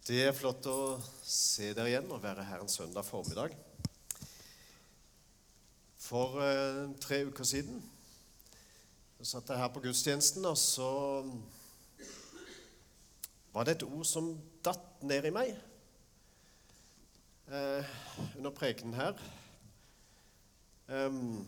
Det 0.00 0.16
er 0.24 0.32
flott 0.32 0.64
å 0.64 0.96
se 1.20 1.74
dere 1.76 1.90
igjen 1.90 2.06
og 2.08 2.22
være 2.22 2.44
her 2.48 2.62
en 2.62 2.70
søndag 2.72 3.04
formiddag. 3.04 3.52
For 6.00 6.38
eh, 6.40 6.86
tre 7.04 7.18
uker 7.28 7.44
siden 7.44 7.82
satt 9.20 9.52
jeg 9.52 9.60
her 9.60 9.68
på 9.68 9.82
gudstjenesten, 9.84 10.46
og 10.48 10.56
så 10.56 10.88
var 13.52 13.68
det 13.68 13.74
et 13.76 13.84
ord 13.84 14.06
som 14.08 14.30
datt 14.64 15.04
ned 15.04 15.28
i 15.28 15.34
meg 15.36 15.52
eh, 17.52 17.92
under 18.38 18.56
prekenen 18.56 18.96
her. 18.96 19.20
Um, 20.88 21.44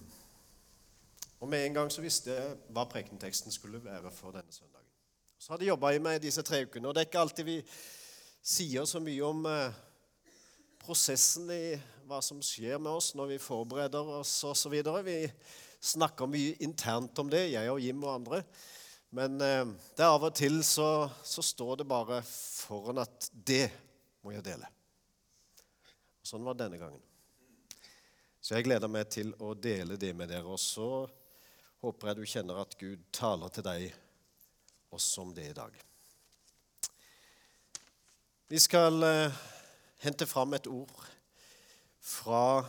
og 1.41 1.49
med 1.49 1.65
en 1.65 1.81
gang 1.81 1.91
så 1.91 2.05
visste 2.05 2.37
jeg 2.37 2.53
hva 2.69 2.85
prekenteksten 2.85 3.57
skulle 3.57 3.81
være 3.81 4.13
for 4.13 4.37
denne 4.37 4.53
søndagen. 4.53 4.93
Så 5.41 5.55
hadde 5.55 5.65
jeg 5.65 5.73
jobba 5.73 5.97
i 5.97 6.05
meg 6.05 6.21
disse 6.23 6.45
tre 6.45 6.67
ukene, 6.69 6.93
og 6.93 6.95
det 6.95 7.07
er 7.07 7.11
ikke 7.11 7.25
alltid 7.25 7.49
vi 7.49 7.59
sier 8.43 8.87
så 8.89 9.01
mye 9.03 9.23
om 9.25 9.47
eh, 9.47 9.81
prosessen 10.83 11.51
i 11.55 11.65
hva 12.09 12.19
som 12.25 12.43
skjer 12.43 12.81
med 12.83 12.91
oss 12.93 13.13
når 13.15 13.35
vi 13.35 13.43
forbereder 13.43 14.13
oss 14.19 14.35
osv. 14.49 14.75
Vi 15.07 15.19
snakker 15.93 16.31
mye 16.31 16.59
internt 16.67 17.19
om 17.23 17.31
det, 17.31 17.47
jeg 17.55 17.71
og 17.71 17.81
Jim 17.81 18.03
og 18.03 18.15
andre. 18.17 18.43
Men 19.15 19.37
det 19.39 20.01
er 20.01 20.09
av 20.09 20.25
og 20.25 20.35
til 20.35 20.63
så, 20.65 21.07
så 21.23 21.45
står 21.45 21.83
det 21.83 21.89
bare 21.89 22.23
foran 22.27 23.03
at 23.03 23.29
det 23.33 23.67
må 24.25 24.33
jeg 24.33 24.45
dele. 24.47 24.69
Sånn 26.25 26.45
var 26.47 26.57
denne 26.59 26.79
gangen. 26.81 27.03
Så 28.43 28.57
jeg 28.57 28.67
gleder 28.67 28.91
meg 28.91 29.11
til 29.13 29.31
å 29.43 29.53
dele 29.55 29.99
det 30.01 30.11
med 30.19 30.31
dere. 30.33 30.49
Og 30.51 30.59
så 30.59 31.05
håper 31.83 32.11
jeg 32.11 32.19
du 32.19 32.31
kjenner 32.35 32.63
at 32.63 32.77
Gud 32.79 33.07
taler 33.15 33.55
til 33.55 33.67
deg 33.67 33.89
også 34.95 35.27
om 35.27 35.35
det 35.35 35.51
i 35.51 35.57
dag. 35.57 35.77
Vi 38.53 38.59
skal 38.61 38.99
uh, 39.01 39.37
hente 40.05 40.27
fram 40.29 40.51
et 40.53 40.67
ord 40.69 40.91
fra 42.05 42.61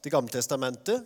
Det 0.00 0.08
gamle 0.14 0.32
testamentet. 0.32 1.04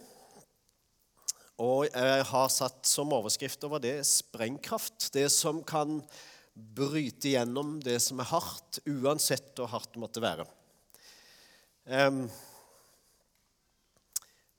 Og 1.58 1.88
jeg 1.88 2.26
har 2.28 2.52
satt 2.54 2.86
som 2.86 3.10
overskrift 3.16 3.66
over 3.66 3.82
det 3.82 3.96
'sprengkraft'. 4.06 5.08
Det 5.10 5.26
som 5.34 5.64
kan 5.66 5.98
bryte 6.54 7.32
gjennom 7.34 7.80
det 7.82 7.96
som 8.02 8.20
er 8.22 8.30
hardt, 8.30 8.78
uansett 8.86 9.50
hvor 9.58 9.66
hardt 9.66 9.90
det 9.94 10.04
måtte 10.04 10.22
være. 10.22 10.46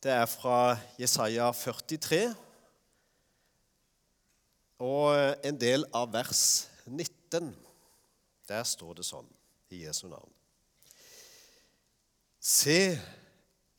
Det 0.03 0.11
er 0.17 0.27
fra 0.27 0.75
Jesaja 0.99 1.47
43 1.55 2.35
og 4.79 5.45
en 5.47 5.59
del 5.59 5.87
av 5.93 6.11
vers 6.11 6.67
19. 6.85 7.68
Der 8.49 8.65
står 8.65 8.99
det 8.99 9.05
sånn 9.05 9.27
i 9.69 9.83
Jesu 9.83 10.07
navn. 10.09 10.31
Se, 12.39 12.97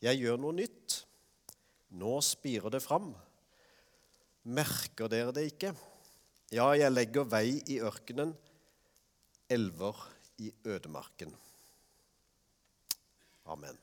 jeg 0.04 0.20
gjør 0.20 0.38
noe 0.38 0.54
nytt. 0.54 1.00
Nå 1.98 2.20
spirer 2.22 2.70
det 2.70 2.82
fram. 2.84 3.10
Merker 4.46 5.10
dere 5.10 5.34
det 5.34 5.48
ikke? 5.50 5.72
Ja, 6.54 6.70
jeg 6.78 6.90
legger 6.92 7.26
vei 7.30 7.60
i 7.70 7.78
ørkenen, 7.82 8.32
elver 9.50 9.98
i 10.42 10.50
ødemarken. 10.66 11.34
Amen. 13.50 13.76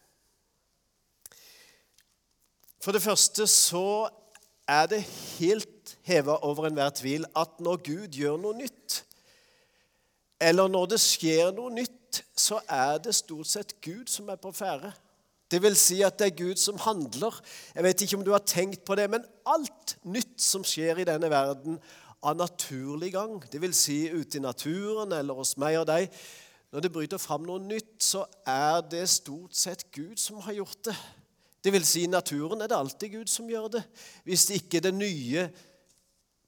For 2.83 2.95
det 2.95 3.03
første 3.03 3.47
så 3.51 4.07
er 4.67 4.87
det 4.91 5.01
helt 5.39 5.97
heva 6.07 6.37
over 6.47 6.69
enhver 6.69 6.91
tvil 6.95 7.27
at 7.35 7.59
når 7.63 7.81
Gud 7.83 8.15
gjør 8.15 8.39
noe 8.39 8.55
nytt, 8.55 9.01
eller 10.41 10.69
når 10.69 10.93
det 10.93 11.01
skjer 11.01 11.51
noe 11.55 11.73
nytt, 11.73 12.21
så 12.37 12.59
er 12.69 12.99
det 13.03 13.15
stort 13.17 13.49
sett 13.49 13.75
Gud 13.81 14.07
som 14.11 14.29
er 14.29 14.39
på 14.41 14.51
ferde. 14.55 14.91
Det 15.51 15.61
vil 15.63 15.77
si 15.79 16.01
at 16.03 16.17
det 16.19 16.27
er 16.27 16.35
Gud 16.37 16.59
som 16.59 16.79
handler. 16.81 17.35
Jeg 17.75 17.85
vet 17.85 18.01
ikke 18.03 18.17
om 18.19 18.25
du 18.25 18.33
har 18.33 18.43
tenkt 18.43 18.83
på 18.85 18.97
det, 18.99 19.07
men 19.09 19.23
alt 19.47 19.95
nytt 20.03 20.35
som 20.43 20.65
skjer 20.67 20.99
i 20.99 21.07
denne 21.07 21.29
verden 21.31 21.79
av 22.23 22.35
naturlig 22.35 23.13
gang, 23.13 23.37
det 23.51 23.61
vil 23.61 23.75
si 23.77 24.07
ute 24.09 24.39
i 24.39 24.43
naturen 24.43 25.13
eller 25.15 25.37
hos 25.37 25.55
meg 25.61 25.77
og 25.79 25.87
deg 25.89 26.09
Når 26.67 26.83
det 26.83 26.91
bryter 26.91 27.21
fram 27.21 27.45
noe 27.47 27.61
nytt, 27.63 28.01
så 28.03 28.25
er 28.43 28.81
det 28.91 29.05
stort 29.07 29.55
sett 29.55 29.85
Gud 29.95 30.17
som 30.19 30.41
har 30.43 30.57
gjort 30.57 30.81
det. 30.89 30.95
Det 31.63 31.71
vil 31.71 31.85
si, 31.87 32.01
i 32.03 32.11
naturen 32.11 32.59
er 32.61 32.67
det 32.67 32.75
alltid 32.75 33.13
Gud 33.13 33.31
som 33.31 33.47
gjør 33.47 33.69
det. 33.77 33.83
Hvis 34.27 34.49
ikke 34.51 34.81
det 34.83 34.91
nye 34.93 35.45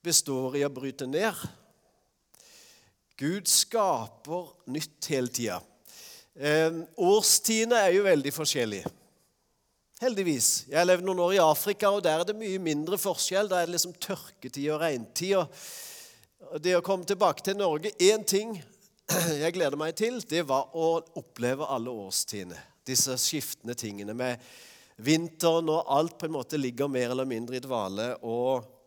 består 0.04 0.58
i 0.60 0.66
å 0.68 0.72
bryte 0.76 1.08
ned, 1.08 1.40
Gud 3.20 3.48
skaper 3.52 4.48
nytt 4.72 5.10
hele 5.12 5.28
tida. 5.28 5.58
Eh, 6.40 6.72
årstidene 6.96 7.82
er 7.84 7.92
jo 7.98 8.06
veldig 8.06 8.32
forskjellige. 8.32 8.88
Heldigvis. 10.00 10.48
Jeg 10.70 10.80
har 10.80 10.88
levd 10.88 11.04
noen 11.04 11.20
år 11.26 11.34
i 11.36 11.42
Afrika, 11.44 11.90
og 11.92 12.06
der 12.06 12.22
er 12.22 12.30
det 12.30 12.38
mye 12.40 12.62
mindre 12.64 12.96
forskjell. 13.02 13.50
Da 13.52 13.60
er 13.60 13.68
det 13.68 13.76
liksom 13.76 13.98
tørketid 14.00 14.70
og 14.72 14.80
regntid. 14.86 15.36
Og 16.48 16.64
det 16.64 16.78
å 16.78 16.86
komme 16.86 17.04
tilbake 17.04 17.44
til 17.44 17.60
Norge 17.60 17.92
Én 18.00 18.24
ting 18.24 18.56
jeg 19.44 19.56
gleder 19.58 19.76
meg 19.80 19.98
til, 20.00 20.22
det 20.24 20.46
var 20.48 20.72
å 20.78 21.02
oppleve 21.20 21.68
alle 21.68 21.92
årstidene. 21.92 22.56
Disse 22.88 23.20
skiftende 23.20 23.76
tingene 23.76 24.16
med 24.16 24.40
vinteren 25.04 25.68
og 25.74 25.92
alt 25.92 26.16
på 26.22 26.30
en 26.30 26.38
måte 26.40 26.60
ligger 26.60 26.88
mer 26.88 27.12
eller 27.12 27.28
mindre 27.28 27.60
i 27.60 27.64
dvale. 27.68 28.14
og 28.24 28.79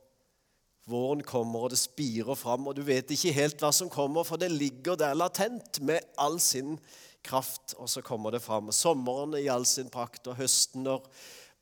Våren 0.90 1.22
kommer, 1.22 1.66
og 1.66 1.70
det 1.70 1.78
spirer 1.78 2.34
fram, 2.38 2.66
og 2.66 2.74
du 2.74 2.82
vet 2.82 3.10
ikke 3.14 3.34
helt 3.36 3.62
hva 3.62 3.70
som 3.74 3.90
kommer, 3.92 4.26
for 4.26 4.40
det 4.40 4.50
ligger 4.50 4.98
der 4.98 5.14
latent 5.14 5.78
med 5.86 6.02
all 6.18 6.40
sin 6.42 6.74
kraft, 7.22 7.76
og 7.78 7.88
så 7.90 8.02
kommer 8.02 8.34
det 8.34 8.42
fram. 8.42 8.72
Sommeren 8.74 9.36
i 9.38 9.46
all 9.52 9.66
sin 9.68 9.92
prakt, 9.92 10.26
og 10.26 10.40
høsten 10.40 10.82
når 10.88 11.06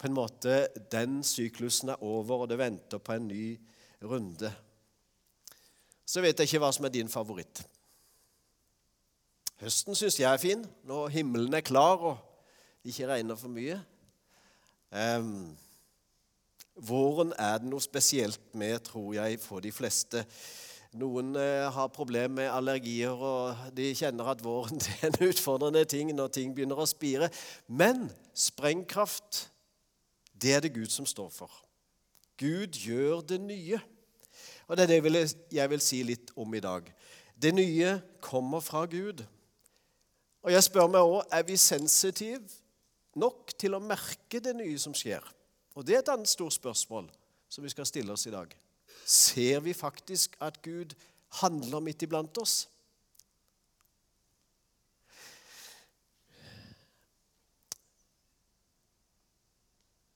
på 0.01 0.09
en 0.09 0.17
måte 0.17 0.63
den 0.93 1.21
syklusen 1.27 1.93
er 1.93 2.01
over, 2.01 2.47
og 2.47 2.49
det 2.49 2.59
venter 2.61 3.03
på 3.05 3.19
en 3.19 3.29
ny 3.29 3.45
runde. 4.01 4.49
Så 6.09 6.25
vet 6.25 6.41
jeg 6.41 6.49
ikke 6.49 6.63
hva 6.65 6.73
som 6.73 6.89
er 6.89 6.95
din 6.95 7.13
favoritt. 7.13 7.61
Høsten 9.61 9.95
syns 9.95 10.17
jeg 10.17 10.33
er 10.33 10.41
fin, 10.41 10.65
når 10.89 11.13
himmelen 11.13 11.53
er 11.55 11.65
klar 11.67 12.01
og 12.01 12.17
det 12.81 12.95
ikke 12.95 13.11
regner 13.11 13.37
for 13.37 13.53
mye. 13.53 13.77
Um, 14.91 15.53
Våren 16.81 17.35
er 17.37 17.59
det 17.61 17.69
noe 17.69 17.83
spesielt 17.85 18.41
med, 18.57 18.79
tror 18.89 19.13
jeg, 19.19 19.37
for 19.43 19.61
de 19.61 19.73
fleste. 19.73 20.25
Noen 20.97 21.35
eh, 21.39 21.69
har 21.71 21.93
problemer 21.95 22.33
med 22.41 22.51
allergier, 22.51 23.13
og 23.15 23.77
de 23.77 23.93
kjenner 23.95 24.33
at 24.33 24.41
våren 24.43 24.81
er 24.97 25.11
en 25.11 25.19
utfordrende 25.29 25.85
ting 25.85 26.11
når 26.17 26.33
ting 26.35 26.55
begynner 26.57 26.81
å 26.81 26.89
spire. 26.89 27.29
Men 27.69 28.09
sprengkraft, 28.35 29.51
det 30.33 30.57
er 30.57 30.65
det 30.65 30.73
Gud 30.75 30.91
som 30.91 31.07
står 31.07 31.29
for. 31.35 31.53
Gud 32.41 32.81
gjør 32.81 33.21
det 33.29 33.43
nye. 33.45 33.79
Og 34.67 34.79
det 34.79 34.87
er 34.87 35.03
det 35.05 35.27
jeg 35.53 35.71
vil 35.71 35.83
si 35.85 36.01
litt 36.07 36.33
om 36.39 36.55
i 36.55 36.63
dag. 36.65 36.87
Det 37.37 37.53
nye 37.55 37.99
kommer 38.25 38.65
fra 38.65 38.87
Gud. 38.89 39.21
Og 40.41 40.53
jeg 40.55 40.65
spør 40.65 40.89
meg 40.89 41.05
òg 41.05 41.35
er 41.37 41.45
vi 41.45 41.59
sensitive 41.61 42.49
nok 43.21 43.53
til 43.61 43.77
å 43.77 43.83
merke 43.85 44.41
det 44.41 44.55
nye 44.57 44.79
som 44.81 44.95
skjer. 44.97 45.21
Og 45.81 45.87
det 45.87 45.95
er 45.95 46.03
et 46.03 46.11
annet 46.13 46.29
stort 46.29 46.53
spørsmål 46.53 47.07
som 47.49 47.65
vi 47.65 47.71
skal 47.73 47.87
stille 47.89 48.13
oss 48.13 48.27
i 48.29 48.33
dag. 48.35 48.51
Ser 49.09 49.63
vi 49.65 49.73
faktisk 49.73 50.37
at 50.45 50.59
Gud 50.63 50.93
handler 51.41 51.81
midt 51.81 52.03
iblant 52.05 52.37
oss? 52.39 52.69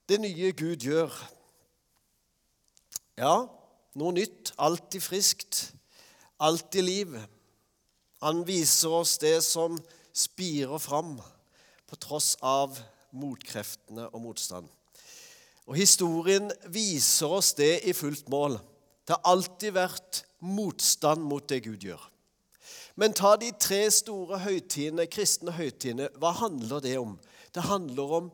Det 0.05 0.21
nye 0.21 0.53
Gud 0.53 0.85
gjør 0.85 1.09
Ja, 3.17 3.47
noe 3.97 4.13
nytt, 4.13 4.53
alltid 4.61 5.01
friskt, 5.01 5.71
alltid 6.37 6.83
liv. 6.83 7.19
Han 8.21 8.45
viser 8.45 8.93
oss 9.01 9.17
det 9.17 9.39
som 9.41 9.79
spirer 10.13 10.77
fram 10.77 11.15
på 11.89 11.97
tross 12.05 12.35
av 12.43 12.77
motkreftene 13.15 14.11
og 14.11 14.27
motstand. 14.29 14.69
Og 15.65 15.77
Historien 15.79 16.51
viser 16.69 17.31
oss 17.31 17.53
det 17.57 17.79
i 17.89 17.93
fullt 17.93 18.29
mål. 18.29 18.59
Det 19.05 19.15
har 19.15 19.31
alltid 19.33 19.73
vært 19.75 20.23
motstand 20.45 21.25
mot 21.25 21.45
det 21.49 21.63
Gud 21.65 21.85
gjør. 21.85 22.01
Men 22.95 23.13
ta 23.13 23.33
de 23.39 23.49
tre 23.59 23.83
store 23.91 24.39
høytidene, 24.45 25.07
kristne 25.11 25.53
høytidene. 25.55 26.09
Hva 26.21 26.31
handler 26.39 26.83
det 26.83 26.95
om? 27.01 27.17
Det 27.53 27.65
handler 27.67 28.13
om 28.19 28.31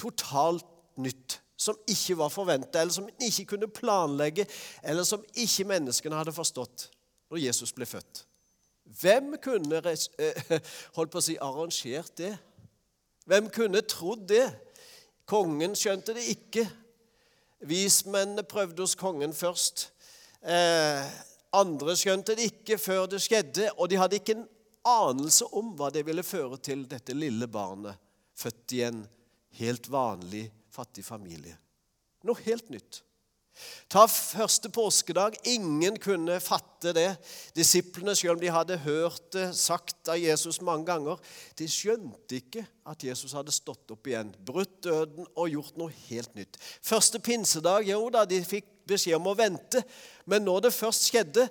totalt 0.00 0.66
nytt. 1.00 1.40
Som 1.56 1.78
ikke 1.88 2.16
var 2.18 2.32
forventa, 2.34 2.80
eller 2.82 2.92
som 2.92 3.06
en 3.08 3.24
ikke 3.24 3.46
kunne 3.54 3.70
planlegge, 3.70 4.44
eller 4.82 5.06
som 5.06 5.22
ikke 5.38 5.64
menneskene 5.70 6.18
hadde 6.18 6.34
forstått 6.34 6.88
når 7.30 7.40
Jesus 7.46 7.72
ble 7.72 7.86
født. 7.86 8.24
Hvem 9.00 9.36
kunne 9.42 9.80
eh, 9.86 10.50
holdt 10.96 11.12
på 11.14 11.22
å 11.22 11.24
si, 11.24 11.38
arrangert 11.40 12.12
det? 12.18 12.34
Hvem 13.30 13.48
kunne 13.54 13.80
trodd 13.88 14.26
det? 14.28 14.44
Kongen 15.28 15.76
skjønte 15.78 16.14
det 16.16 16.24
ikke. 16.32 16.64
Vismennene 17.64 18.44
prøvde 18.46 18.84
hos 18.84 18.96
kongen 18.98 19.32
først. 19.36 19.88
Eh, 20.44 21.04
Andre 21.54 21.94
skjønte 21.96 22.34
det 22.34 22.48
ikke 22.50 22.78
før 22.82 23.06
det 23.06 23.20
skjedde, 23.22 23.68
og 23.78 23.88
de 23.90 23.98
hadde 24.00 24.18
ikke 24.18 24.34
en 24.34 24.46
anelse 24.84 25.46
om 25.54 25.72
hva 25.78 25.90
det 25.94 26.02
ville 26.06 26.24
føre 26.26 26.58
til, 26.58 26.82
dette 26.90 27.14
lille 27.14 27.46
barnet, 27.48 27.94
født 28.34 28.74
i 28.74 28.82
en 28.88 29.04
helt 29.60 29.86
vanlig, 29.90 30.48
fattig 30.74 31.04
familie. 31.06 31.54
Noe 32.26 32.42
helt 32.42 32.72
nytt. 32.74 33.04
Ta 33.88 34.04
første 34.10 34.68
påskedag. 34.72 35.36
Ingen 35.46 35.98
kunne 36.02 36.40
fatte 36.42 36.92
det. 36.96 37.08
Disiplene, 37.56 38.16
selv 38.18 38.34
om 38.34 38.42
de 38.42 38.52
hadde 38.52 38.78
hørt 38.82 39.30
det 39.34 39.46
sagt 39.58 40.10
av 40.10 40.18
Jesus 40.18 40.60
mange 40.64 40.88
ganger, 40.88 41.20
de 41.58 41.68
skjønte 41.70 42.40
ikke 42.40 42.64
at 42.90 43.06
Jesus 43.06 43.34
hadde 43.36 43.54
stått 43.54 43.94
opp 43.94 44.10
igjen, 44.10 44.34
brutt 44.44 44.80
døden 44.84 45.28
og 45.32 45.52
gjort 45.52 45.78
noe 45.80 45.94
helt 46.08 46.34
nytt. 46.36 46.58
Første 46.84 47.22
pinsedag, 47.22 47.86
jo 47.88 48.08
da, 48.12 48.26
de 48.28 48.42
fikk 48.44 48.68
beskjed 48.90 49.16
om 49.16 49.30
å 49.30 49.38
vente, 49.38 49.80
men 50.28 50.44
når 50.44 50.66
det 50.66 50.76
først 50.76 51.08
skjedde, 51.08 51.48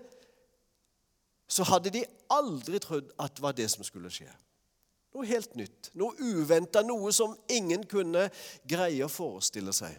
så 1.49 1.65
hadde 1.69 1.91
de 1.93 2.05
aldri 2.33 2.79
trodd 2.81 3.11
at 3.21 3.35
det 3.35 3.43
var 3.43 3.55
det 3.57 3.69
som 3.71 3.85
skulle 3.85 4.11
skje. 4.13 4.29
Noe 5.13 5.27
helt 5.29 5.53
nytt, 5.57 5.91
noe 5.99 6.15
uventa, 6.17 6.81
noe 6.85 7.11
som 7.13 7.35
ingen 7.51 7.83
kunne 7.89 8.27
greie 8.65 9.05
å 9.05 9.11
forestille 9.11 9.73
seg. 9.75 9.93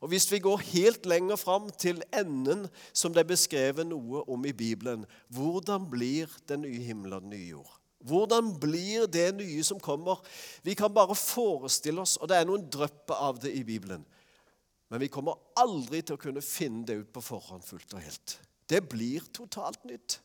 Og 0.00 0.08
Hvis 0.08 0.30
vi 0.32 0.38
går 0.38 0.62
helt 0.72 1.06
lenger 1.06 1.36
fram 1.36 1.70
til 1.70 2.02
enden, 2.14 2.68
som 2.92 3.12
det 3.12 3.24
er 3.24 3.32
beskrevet 3.32 3.86
noe 3.86 4.22
om 4.30 4.46
i 4.46 4.52
Bibelen 4.52 5.04
Hvordan 5.28 5.90
blir 5.90 6.30
den 6.48 6.62
nye 6.62 6.80
himmel 6.86 7.12
og 7.12 7.22
den 7.22 7.34
nye 7.34 7.50
jord? 7.50 7.76
Hvordan 8.00 8.54
blir 8.60 9.06
det 9.06 9.34
nye 9.36 9.64
som 9.64 9.80
kommer? 9.80 10.22
Vi 10.62 10.74
kan 10.74 10.94
bare 10.94 11.14
forestille 11.14 12.00
oss, 12.00 12.16
og 12.16 12.30
det 12.30 12.38
er 12.38 12.48
noen 12.48 12.64
drypper 12.72 13.14
av 13.14 13.42
det 13.42 13.52
i 13.52 13.64
Bibelen. 13.64 14.06
Men 14.90 15.00
vi 15.00 15.10
kommer 15.12 15.36
aldri 15.60 16.00
til 16.02 16.16
å 16.16 16.20
kunne 16.20 16.42
finne 16.42 16.86
det 16.88 16.96
ut 17.02 17.12
på 17.12 17.22
forhånd 17.22 17.62
fullt 17.62 17.92
og 17.94 18.02
helt. 18.02 18.38
Det 18.70 18.80
blir 18.88 19.26
totalt 19.36 19.84
nytt. 19.84 20.18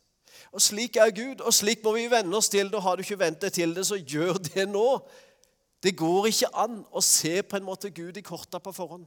Og 0.56 0.62
Slik 0.62 0.96
er 1.00 1.12
Gud, 1.16 1.42
og 1.42 1.54
slik 1.54 1.84
må 1.84 1.96
vi 1.96 2.08
venne 2.12 2.36
oss 2.38 2.50
til 2.50 2.70
det. 2.70 2.80
og 2.80 2.84
Har 2.84 2.96
du 2.96 3.04
ikke 3.04 3.20
vent 3.20 3.42
deg 3.44 3.54
til 3.54 3.76
det, 3.76 3.86
så 3.88 4.00
gjør 4.00 4.40
det 4.50 4.68
nå. 4.70 4.88
Det 5.84 5.96
går 5.98 6.32
ikke 6.32 6.52
an 6.58 6.80
å 6.92 7.04
se 7.04 7.42
på 7.44 7.60
en 7.60 7.68
måte 7.68 7.92
Gud 7.94 8.18
i 8.18 8.26
korta 8.26 8.60
på 8.60 8.74
forhånd. 8.74 9.06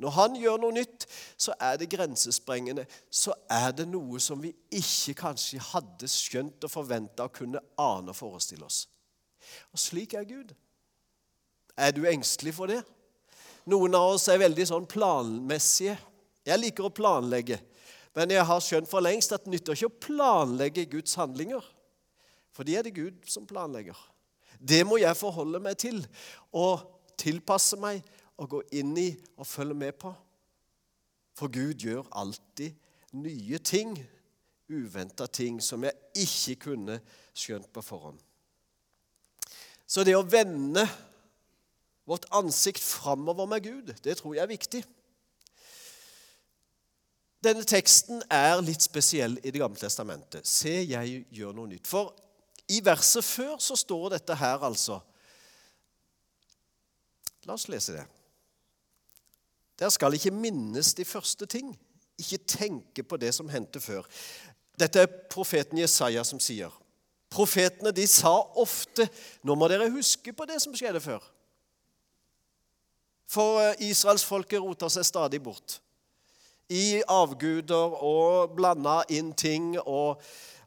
Når 0.00 0.14
han 0.16 0.36
gjør 0.40 0.62
noe 0.62 0.72
nytt, 0.72 1.04
så 1.36 1.52
er 1.60 1.76
det 1.80 1.90
grensesprengende. 1.92 2.86
Så 3.12 3.34
er 3.52 3.74
det 3.76 3.84
noe 3.90 4.20
som 4.22 4.40
vi 4.40 4.52
ikke 4.72 5.16
kanskje 5.26 5.60
hadde 5.70 6.08
skjønt 6.08 6.64
og 6.64 6.72
forventa 6.72 7.26
å 7.26 7.32
kunne 7.34 7.60
ane 7.76 8.14
og 8.14 8.16
forestille 8.16 8.64
oss. 8.64 8.86
Og 9.74 9.80
slik 9.80 10.16
er 10.16 10.24
Gud. 10.28 10.54
Er 11.76 11.92
du 11.96 12.06
engstelig 12.08 12.54
for 12.56 12.72
det? 12.72 12.80
Noen 13.68 13.94
av 13.96 14.14
oss 14.14 14.28
er 14.32 14.40
veldig 14.40 14.66
sånn 14.70 14.88
planmessige. 14.88 15.98
Jeg 16.48 16.62
liker 16.62 16.88
å 16.88 16.94
planlegge, 16.94 17.58
men 18.16 18.32
jeg 18.32 18.46
har 18.48 18.62
skjønt 18.64 18.88
for 18.88 19.04
lengst 19.04 19.34
at 19.36 19.44
det 19.44 19.52
nytter 19.52 19.76
ikke 19.76 19.90
å 19.90 20.00
planlegge 20.06 20.86
Guds 20.90 21.12
handlinger. 21.20 21.60
For 22.56 22.66
de 22.66 22.78
er 22.78 22.88
det 22.88 22.96
Gud 22.96 23.20
som 23.28 23.44
planlegger. 23.46 23.98
Det 24.56 24.80
må 24.88 24.96
jeg 25.00 25.16
forholde 25.16 25.60
meg 25.62 25.76
til 25.80 26.00
og 26.56 26.88
tilpasse 27.20 27.76
meg 27.80 28.00
å 28.40 28.48
gå 28.48 28.62
inn 28.80 28.94
i 28.98 29.10
og 29.36 29.48
følge 29.48 29.76
med 29.76 29.98
på. 30.00 30.12
For 31.36 31.52
Gud 31.52 31.84
gjør 31.84 32.08
alltid 32.16 32.76
nye 33.20 33.58
ting, 33.64 33.94
uventa 34.70 35.26
ting, 35.26 35.60
som 35.62 35.84
jeg 35.84 35.96
ikke 36.24 36.56
kunne 36.70 37.00
skjønt 37.36 37.70
på 37.74 37.82
forhånd. 37.84 38.18
Så 39.90 40.04
det 40.06 40.14
å 40.14 40.26
vende 40.26 40.84
vårt 42.06 42.28
ansikt 42.34 42.82
framover 42.82 43.48
med 43.50 43.64
Gud, 43.64 43.92
det 44.04 44.16
tror 44.18 44.36
jeg 44.36 44.44
er 44.44 44.50
viktig. 44.50 44.82
Denne 47.40 47.64
teksten 47.64 48.20
er 48.30 48.60
litt 48.60 48.84
spesiell 48.84 49.38
i 49.40 49.50
Det 49.50 49.60
gamle 49.62 49.80
testamentet. 49.80 50.46
Se, 50.46 50.82
jeg 50.84 51.24
gjør 51.32 51.56
noe 51.56 51.70
nytt. 51.70 51.88
For 51.88 52.12
i 52.70 52.82
verset 52.84 53.24
før 53.24 53.56
så 53.62 53.78
står 53.78 54.10
dette 54.14 54.36
her, 54.36 54.60
altså. 54.62 55.00
La 57.48 57.56
oss 57.56 57.66
lese 57.72 57.96
det. 57.96 58.04
Der 59.80 59.88
skal 59.88 60.14
ikke 60.14 60.34
minnes 60.34 60.94
de 60.94 61.04
første 61.04 61.46
ting. 61.46 61.72
Ikke 62.20 62.38
tenke 62.38 63.02
på 63.02 63.16
det 63.16 63.32
som 63.34 63.48
hendte 63.48 63.80
før. 63.80 64.04
Dette 64.80 65.04
er 65.04 65.12
profeten 65.32 65.80
Jesaja 65.80 66.24
som 66.24 66.40
sier. 66.40 66.72
Profetene 67.30 67.92
de 67.94 68.06
sa 68.10 68.32
ofte 68.58 69.06
nå 69.46 69.54
må 69.56 69.68
dere 69.70 69.90
huske 69.92 70.34
på 70.36 70.46
det 70.48 70.58
som 70.62 70.74
skjedde 70.76 71.00
før. 71.00 71.22
For 73.30 73.60
eh, 73.62 73.86
israelsfolket 73.90 74.60
roter 74.60 74.90
seg 74.90 75.06
stadig 75.06 75.40
bort 75.42 75.78
i 76.70 77.00
avguder 77.10 77.96
og 78.06 78.54
blanda 78.54 79.00
inn 79.10 79.32
ting 79.34 79.72
og, 79.80 80.20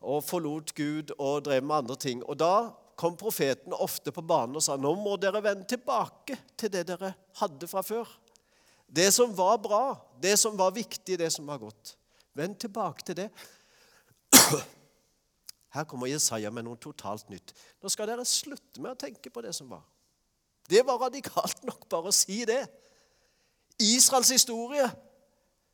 og 0.04 0.24
forlot 0.28 0.74
Gud 0.76 1.14
og 1.18 1.46
drev 1.46 1.64
med 1.64 1.84
andre 1.84 2.00
ting. 2.00 2.24
Og 2.28 2.40
Da 2.40 2.56
kom 3.00 3.16
profeten 3.18 3.74
ofte 3.74 4.12
på 4.14 4.22
banen 4.22 4.60
og 4.60 4.64
sa 4.64 4.76
nå 4.78 4.94
må 5.00 5.16
dere 5.18 5.42
vende 5.44 5.66
tilbake 5.68 6.38
til 6.60 6.72
det 6.74 6.86
dere 6.92 7.14
hadde 7.40 7.68
fra 7.72 7.82
før. 7.84 8.08
Det 8.94 9.12
som 9.12 9.32
var 9.36 9.58
bra, 9.58 9.98
det 10.22 10.38
som 10.38 10.58
var 10.58 10.72
viktig, 10.72 11.18
det 11.20 11.32
som 11.34 11.48
var 11.50 11.58
godt. 11.58 11.96
Vend 12.38 12.56
tilbake 12.62 13.06
til 13.06 13.18
det. 13.18 13.30
Her 15.74 15.88
kommer 15.90 16.12
Jesaja 16.12 16.52
med 16.54 16.68
noe 16.68 16.78
totalt 16.78 17.32
nytt. 17.34 17.56
Nå 17.82 17.90
skal 17.90 18.12
dere 18.12 18.26
slutte 18.30 18.82
med 18.82 18.94
å 18.94 19.00
tenke 19.00 19.34
på 19.34 19.42
det 19.42 19.56
som 19.58 19.72
var. 19.74 19.82
Det 20.70 20.84
var 20.86 21.02
radikalt 21.02 21.66
nok 21.66 21.88
bare 21.90 22.12
å 22.12 22.16
si 22.16 22.44
det. 22.46 22.62
Israels 23.82 24.30
historie, 24.30 24.86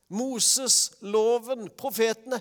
Moses, 0.08 0.96
loven, 1.04 1.68
profetene. 1.78 2.40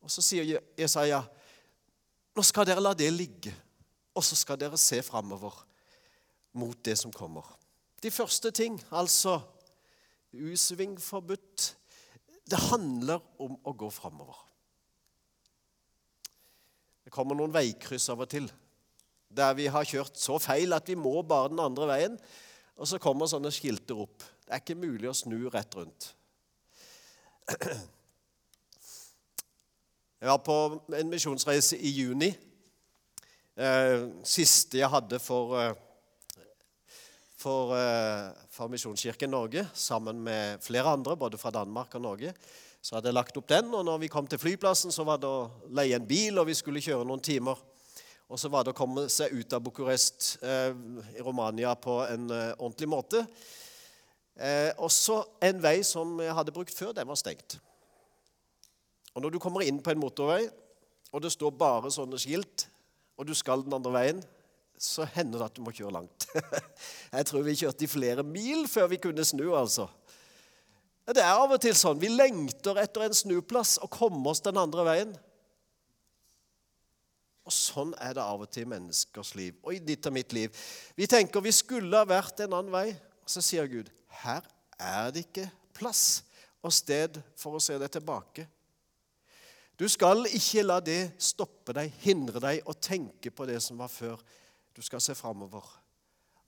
Og 0.00 0.12
så 0.12 0.24
sier 0.24 0.56
Jesaja, 0.80 1.20
nå 2.32 2.44
skal 2.46 2.66
dere 2.68 2.82
la 2.82 2.94
det 2.96 3.10
ligge, 3.12 3.52
og 4.16 4.24
så 4.24 4.38
skal 4.38 4.56
dere 4.60 4.80
se 4.80 5.02
framover 5.04 5.52
mot 6.56 6.78
det 6.86 6.96
som 6.96 7.12
kommer. 7.12 7.57
De 8.02 8.10
første 8.10 8.50
ting, 8.50 8.78
altså 8.92 9.40
U-sving 10.32 10.98
forbudt, 11.00 11.74
det 12.48 12.60
handler 12.68 13.24
om 13.42 13.56
å 13.64 13.74
gå 13.76 13.90
framover. 13.92 14.38
Det 17.04 17.12
kommer 17.12 17.36
noen 17.36 17.52
veikryss 17.52 18.08
av 18.12 18.24
og 18.24 18.30
til 18.30 18.48
der 19.28 19.54
vi 19.56 19.66
har 19.68 19.84
kjørt 19.84 20.16
så 20.18 20.38
feil 20.40 20.72
at 20.76 20.88
vi 20.88 20.96
må 20.98 21.20
bare 21.26 21.50
den 21.52 21.60
andre 21.62 21.88
veien. 21.90 22.18
Og 22.78 22.88
så 22.88 23.00
kommer 23.02 23.28
sånne 23.28 23.50
skilter 23.52 23.98
opp. 24.04 24.22
Det 24.46 24.54
er 24.54 24.62
ikke 24.62 24.78
mulig 24.78 25.10
å 25.10 25.16
snu 25.16 25.48
rett 25.52 25.74
rundt. 25.76 26.12
Jeg 30.18 30.26
var 30.26 30.40
på 30.42 30.54
en 30.98 31.10
misjonsreise 31.10 31.76
i 31.78 31.92
juni. 31.94 32.30
Eh, 33.58 34.06
siste 34.26 34.80
jeg 34.80 34.90
hadde 34.90 35.18
for 35.22 35.54
eh, 35.58 35.76
for, 37.38 37.74
eh, 37.78 38.30
for 38.50 38.68
Misjonskirken 38.68 39.30
Norge 39.30 39.66
sammen 39.74 40.20
med 40.24 40.62
flere 40.64 40.90
andre, 40.90 41.16
både 41.16 41.38
fra 41.38 41.52
Danmark 41.54 41.94
og 41.94 42.02
Norge. 42.02 42.34
Så 42.82 42.96
hadde 42.96 43.10
jeg 43.10 43.18
lagt 43.18 43.36
opp 43.38 43.48
den, 43.50 43.72
og 43.74 43.84
når 43.86 43.98
vi 44.04 44.10
kom 44.10 44.26
til 44.26 44.38
flyplassen, 44.38 44.92
så 44.94 45.04
var 45.06 45.18
det 45.22 45.30
å 45.30 45.50
leie 45.74 45.98
en 45.98 46.06
bil, 46.06 46.38
og 46.38 46.48
vi 46.50 46.56
skulle 46.58 46.82
kjøre 46.82 47.06
noen 47.06 47.22
timer. 47.22 47.58
Og 48.28 48.38
så 48.38 48.50
var 48.52 48.64
det 48.64 48.74
å 48.74 48.76
komme 48.76 49.06
seg 49.08 49.32
ut 49.32 49.54
av 49.56 49.62
Bucuresti 49.64 50.38
eh, 50.44 50.74
i 51.16 51.24
Romania 51.24 51.72
på 51.74 52.00
en 52.04 52.28
eh, 52.30 52.52
ordentlig 52.58 52.88
måte. 52.92 53.22
Eh, 54.36 54.70
også 54.76 55.22
en 55.48 55.62
vei 55.62 55.78
som 55.86 56.18
jeg 56.20 56.34
hadde 56.36 56.54
brukt 56.54 56.74
før, 56.74 56.92
den 56.94 57.08
var 57.08 57.18
stengt. 57.18 57.56
Og 59.14 59.24
når 59.24 59.34
du 59.34 59.40
kommer 59.42 59.64
inn 59.66 59.80
på 59.82 59.94
en 59.94 60.02
motorvei, 60.02 60.42
og 61.08 61.24
det 61.24 61.32
står 61.32 61.56
bare 61.56 61.90
sånne 61.90 62.20
skilt, 62.20 62.66
og 63.18 63.26
du 63.26 63.34
skal 63.34 63.64
den 63.64 63.74
andre 63.74 63.94
veien, 63.96 64.20
så 64.82 65.06
hender 65.14 65.40
det 65.40 65.48
at 65.50 65.56
du 65.56 65.62
må 65.64 65.72
kjøre 65.74 65.94
langt. 65.98 66.28
Jeg 67.16 67.28
tror 67.28 67.46
vi 67.46 67.56
kjørte 67.58 67.86
i 67.86 67.90
flere 67.90 68.24
mil 68.26 68.66
før 68.70 68.90
vi 68.92 69.00
kunne 69.02 69.24
snu, 69.26 69.50
altså. 69.58 69.88
Det 71.08 71.22
er 71.24 71.40
av 71.40 71.54
og 71.54 71.60
til 71.62 71.72
sånn. 71.76 72.00
Vi 72.02 72.10
lengter 72.12 72.76
etter 72.82 73.06
en 73.06 73.16
snuplass 73.16 73.78
og 73.80 73.90
kommer 73.94 74.34
oss 74.34 74.44
den 74.44 74.60
andre 74.60 74.84
veien. 74.84 75.14
Og 77.48 77.54
Sånn 77.54 77.94
er 78.04 78.12
det 78.18 78.20
av 78.20 78.42
og 78.44 78.50
til 78.52 78.66
i 78.66 78.68
menneskers 78.74 79.32
liv 79.38 79.56
og 79.62 79.72
i 79.72 79.80
ditt 79.80 80.04
og 80.04 80.12
mitt 80.12 80.34
liv. 80.36 80.52
Vi 80.98 81.08
tenker 81.08 81.40
vi 81.40 81.54
skulle 81.56 81.96
ha 81.96 82.04
vært 82.08 82.44
en 82.44 82.58
annen 82.58 82.74
vei. 82.74 82.90
Og 83.24 83.32
så 83.32 83.40
sier 83.44 83.68
Gud 83.72 83.88
her 84.20 84.44
er 84.76 85.08
det 85.14 85.24
ikke 85.26 85.46
plass 85.76 86.22
og 86.64 86.74
sted 86.74 87.16
for 87.38 87.56
å 87.56 87.62
se 87.62 87.78
deg 87.80 87.90
tilbake. 87.92 88.44
Du 89.78 89.86
skal 89.88 90.26
ikke 90.26 90.64
la 90.66 90.80
det 90.82 91.14
stoppe 91.22 91.72
deg, 91.76 91.92
hindre 92.02 92.42
deg 92.42 92.66
å 92.66 92.74
tenke 92.74 93.30
på 93.30 93.46
det 93.48 93.60
som 93.62 93.78
var 93.78 93.92
før. 93.92 94.18
Du 94.78 94.82
skal 94.82 95.00
se 95.02 95.14
framover. 95.18 95.64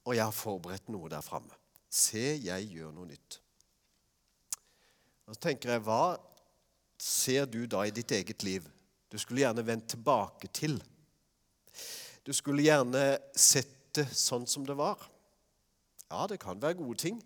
Og 0.06 0.14
jeg 0.14 0.22
har 0.22 0.34
forberedt 0.34 0.88
noe 0.88 1.10
der 1.10 1.24
framme. 1.24 1.50
Se, 1.90 2.38
jeg 2.38 2.68
gjør 2.70 2.92
noe 2.94 3.08
nytt. 3.08 3.40
Og 5.26 5.34
så 5.34 5.40
tenker 5.48 5.72
jeg, 5.74 5.82
Hva 5.82 6.14
ser 7.00 7.48
du 7.50 7.64
da 7.66 7.82
i 7.82 7.94
ditt 7.94 8.12
eget 8.14 8.44
liv? 8.46 8.68
Du 9.10 9.18
skulle 9.18 9.42
gjerne 9.42 9.66
vendt 9.66 9.88
tilbake 9.96 10.46
til. 10.54 10.78
Du 12.22 12.30
skulle 12.36 12.62
gjerne 12.62 13.18
sett 13.34 13.74
det 13.98 14.06
sånn 14.14 14.46
som 14.46 14.62
det 14.62 14.78
var. 14.78 15.02
Ja, 16.06 16.28
det 16.30 16.38
kan 16.38 16.62
være 16.62 16.78
gode 16.78 17.00
ting. 17.02 17.18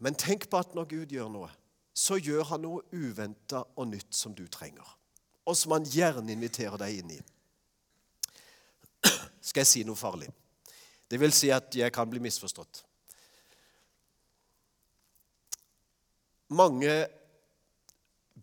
Men 0.00 0.16
tenk 0.16 0.48
på 0.48 0.64
at 0.64 0.72
når 0.72 0.88
Gud 0.88 1.12
gjør 1.12 1.28
noe, 1.28 1.52
så 1.92 2.16
gjør 2.16 2.48
han 2.54 2.64
noe 2.64 2.88
uventa 2.96 3.66
og 3.76 3.92
nytt 3.92 4.16
som 4.16 4.32
du 4.32 4.46
trenger, 4.48 4.88
og 5.44 5.56
som 5.60 5.76
han 5.76 5.84
gjerne 5.84 6.32
inviterer 6.32 6.80
deg 6.80 7.04
inn 7.04 7.12
i. 7.18 7.22
Skal 9.44 9.64
jeg 9.64 9.70
si 9.70 9.84
noe 9.84 9.98
farlig? 9.98 10.30
Det 11.10 11.20
vil 11.20 11.34
si 11.36 11.50
at 11.52 11.68
jeg 11.76 11.92
kan 11.92 12.08
bli 12.08 12.22
misforstått. 12.24 12.80
Mange 16.54 16.94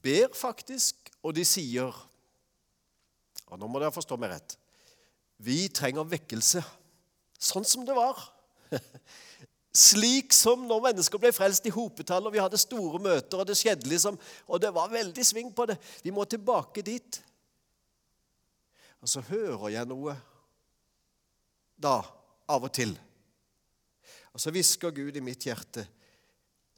ber 0.02 0.32
faktisk, 0.36 1.10
og 1.24 1.36
de 1.38 1.46
sier 1.48 1.90
og 3.52 3.60
Nå 3.60 3.68
må 3.68 3.82
dere 3.82 3.92
forstå 3.92 4.16
meg 4.16 4.30
rett. 4.32 4.54
Vi 5.44 5.66
trenger 5.76 6.08
vekkelse, 6.08 6.62
sånn 7.36 7.66
som 7.68 7.84
det 7.84 7.98
var. 7.98 8.16
Slik 9.76 10.32
som 10.36 10.64
når 10.70 10.86
mennesker 10.86 11.20
ble 11.20 11.34
frelst 11.36 11.68
i 11.68 11.74
hopetall, 11.76 12.30
og 12.30 12.32
vi 12.32 12.40
hadde 12.40 12.60
store 12.62 13.02
møter, 13.04 13.42
og 13.42 13.50
det 13.50 13.58
skjedde 13.60 13.92
liksom, 13.92 14.16
og 14.48 14.64
det 14.64 14.72
var 14.72 14.94
veldig 14.94 15.26
sving 15.28 15.52
på 15.56 15.68
det. 15.68 15.76
Vi 16.00 16.16
må 16.16 16.24
tilbake 16.24 16.84
dit. 16.86 17.20
Og 19.04 19.12
så 19.12 19.24
hører 19.28 19.74
jeg 19.76 19.92
noe 19.92 20.16
da, 21.82 22.00
av 22.52 22.68
og 22.68 22.74
til. 22.76 22.94
Og 24.32 24.40
så 24.42 24.54
hvisker 24.54 24.94
Gud 24.96 25.18
i 25.18 25.24
mitt 25.24 25.48
hjerte 25.48 25.88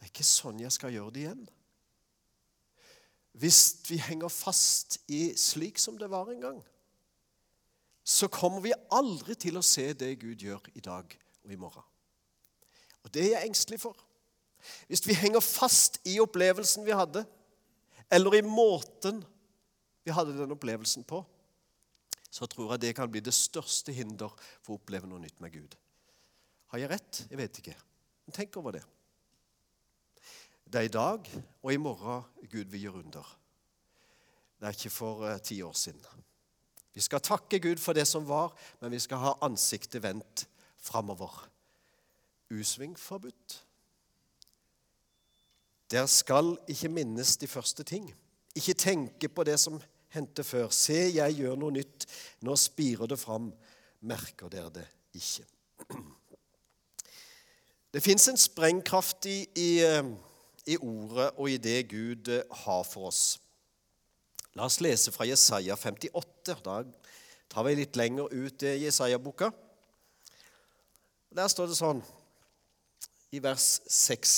det 0.03 0.09
er 0.09 0.11
ikke 0.11 0.25
sånn 0.27 0.57
jeg 0.59 0.75
skal 0.75 0.91
gjøre 0.91 1.11
det 1.15 1.21
igjen. 1.21 1.43
Hvis 3.39 3.59
vi 3.87 3.95
henger 4.03 4.27
fast 4.27 4.97
i 5.07 5.29
slik 5.39 5.79
som 5.79 5.95
det 5.95 6.09
var 6.11 6.27
en 6.33 6.41
gang, 6.43 6.57
så 8.03 8.27
kommer 8.27 8.59
vi 8.65 8.73
aldri 8.91 9.37
til 9.39 9.55
å 9.55 9.63
se 9.63 9.85
det 9.95 10.17
Gud 10.19 10.43
gjør 10.43 10.67
i 10.75 10.83
dag 10.83 11.07
og 11.07 11.53
i 11.55 11.59
morgen. 11.61 11.85
Og 13.07 13.13
det 13.15 13.23
er 13.23 13.37
jeg 13.37 13.53
engstelig 13.53 13.79
for. 13.79 13.95
Hvis 14.91 15.05
vi 15.07 15.15
henger 15.15 15.39
fast 15.39 16.01
i 16.03 16.17
opplevelsen 16.19 16.83
vi 16.83 16.99
hadde, 16.99 17.23
eller 18.11 18.35
i 18.37 18.43
måten 18.43 19.23
vi 20.03 20.11
hadde 20.11 20.35
den 20.35 20.51
opplevelsen 20.51 21.07
på, 21.07 21.23
så 22.33 22.47
tror 22.49 22.73
jeg 22.73 22.81
det 22.81 22.95
kan 22.97 23.11
bli 23.11 23.21
det 23.21 23.35
største 23.35 23.93
hinder 23.93 24.33
for 24.63 24.73
å 24.73 24.79
oppleve 24.79 25.09
noe 25.09 25.21
nytt 25.21 25.37
med 25.43 25.53
Gud. 25.53 25.75
Har 26.73 26.81
jeg 26.81 26.89
rett? 26.89 27.21
Jeg 27.29 27.37
vet 27.37 27.59
ikke. 27.61 27.75
Men 28.25 28.37
tenk 28.39 28.57
over 28.57 28.79
det. 28.79 28.83
Det 30.65 30.81
er 30.81 30.87
i 30.87 30.93
dag 30.95 31.29
og 31.61 31.69
i 31.69 31.77
morgen 31.77 32.25
Gud 32.49 32.71
vil 32.73 32.87
gjøre 32.87 33.03
under. 33.03 33.27
Det 34.57 34.69
er 34.69 34.77
ikke 34.77 34.93
for 34.95 35.25
uh, 35.27 35.37
ti 35.43 35.59
år 35.61 35.75
siden. 35.77 36.01
Vi 36.93 37.01
skal 37.05 37.21
takke 37.21 37.59
Gud 37.61 37.81
for 37.81 37.93
det 37.93 38.07
som 38.09 38.25
var, 38.25 38.53
men 38.81 38.93
vi 38.93 39.01
skal 39.01 39.21
ha 39.21 39.37
ansiktet 39.45 40.01
vendt 40.01 40.47
framover 40.81 41.43
usving 42.53 42.97
forbudt. 42.99 43.59
Der 45.91 46.05
skal 46.05 46.55
ikke 46.67 46.89
minnes 46.89 47.37
de 47.37 47.47
første 47.47 47.83
ting. 47.83 48.09
Ikke 48.55 48.73
tenke 48.73 49.29
på 49.29 49.43
det 49.45 49.59
som 49.59 49.81
hendte 50.13 50.45
før. 50.45 50.69
Se, 50.73 50.97
jeg 51.15 51.37
gjør 51.39 51.57
noe 51.59 51.73
nytt. 51.75 52.07
Nå 52.45 52.55
spirer 52.59 53.09
det 53.09 53.19
fram. 53.21 53.51
Merker 54.03 54.51
dere 54.51 54.71
det 54.73 54.85
ikke? 55.17 55.45
Det 57.93 58.01
fins 58.01 58.25
en 58.31 58.39
sprengkraft 58.41 59.27
i, 59.29 59.37
i, 59.55 59.69
eh, 59.85 60.07
i, 60.65 60.77
ordet 60.77 61.29
og 61.37 61.49
i 61.51 61.59
det 61.61 61.77
Gud 61.91 62.31
eh, 62.33 62.41
har 62.63 62.81
for 62.89 63.11
oss. 63.11 63.37
La 64.57 64.65
oss 64.65 64.79
lese 64.81 65.13
fra 65.13 65.27
Jesaja 65.29 65.77
58. 65.77 66.57
Da 66.65 66.81
tar 67.53 67.67
vi 67.67 67.75
litt 67.77 67.97
lenger 67.97 68.33
ut 68.33 68.65
i 68.65 68.79
Jesaja-boka. 68.85 69.51
Der 71.33 71.49
står 71.49 71.69
det 71.69 71.77
sånn 71.77 72.01
i 73.33 73.41
vers 73.41 73.79
6. 73.89 74.35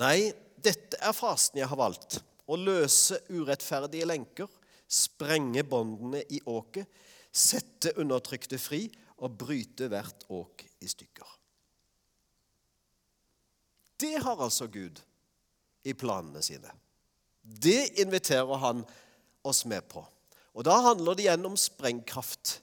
Nei, 0.00 0.32
dette 0.60 1.00
er 1.00 1.16
fasen 1.16 1.60
jeg 1.60 1.68
har 1.68 1.80
valgt. 1.80 2.20
Å 2.50 2.58
løse 2.58 3.20
urettferdige 3.30 4.08
lenker, 4.08 4.48
sprenge 4.88 5.64
båndene 5.64 6.24
i 6.32 6.40
åket, 6.50 6.88
sette 7.32 7.94
undertrykte 8.00 8.58
fri 8.60 8.84
og 9.22 9.38
bryte 9.40 9.88
hvert 9.88 10.26
åk 10.32 10.66
i 10.82 10.90
stykker. 10.90 11.28
Det 14.02 14.16
har 14.24 14.42
altså 14.42 14.66
Gud 14.66 14.98
i 15.86 15.94
planene 15.94 16.42
sine. 16.44 16.70
Det 17.42 18.00
inviterer 18.02 18.58
han 18.62 18.82
oss 19.46 19.64
med 19.66 19.86
på. 19.90 20.02
Og 20.52 20.64
Da 20.66 20.74
handler 20.84 21.16
det 21.16 21.26
igjen 21.26 21.46
om 21.48 21.56
sprengkraft. 21.56 22.58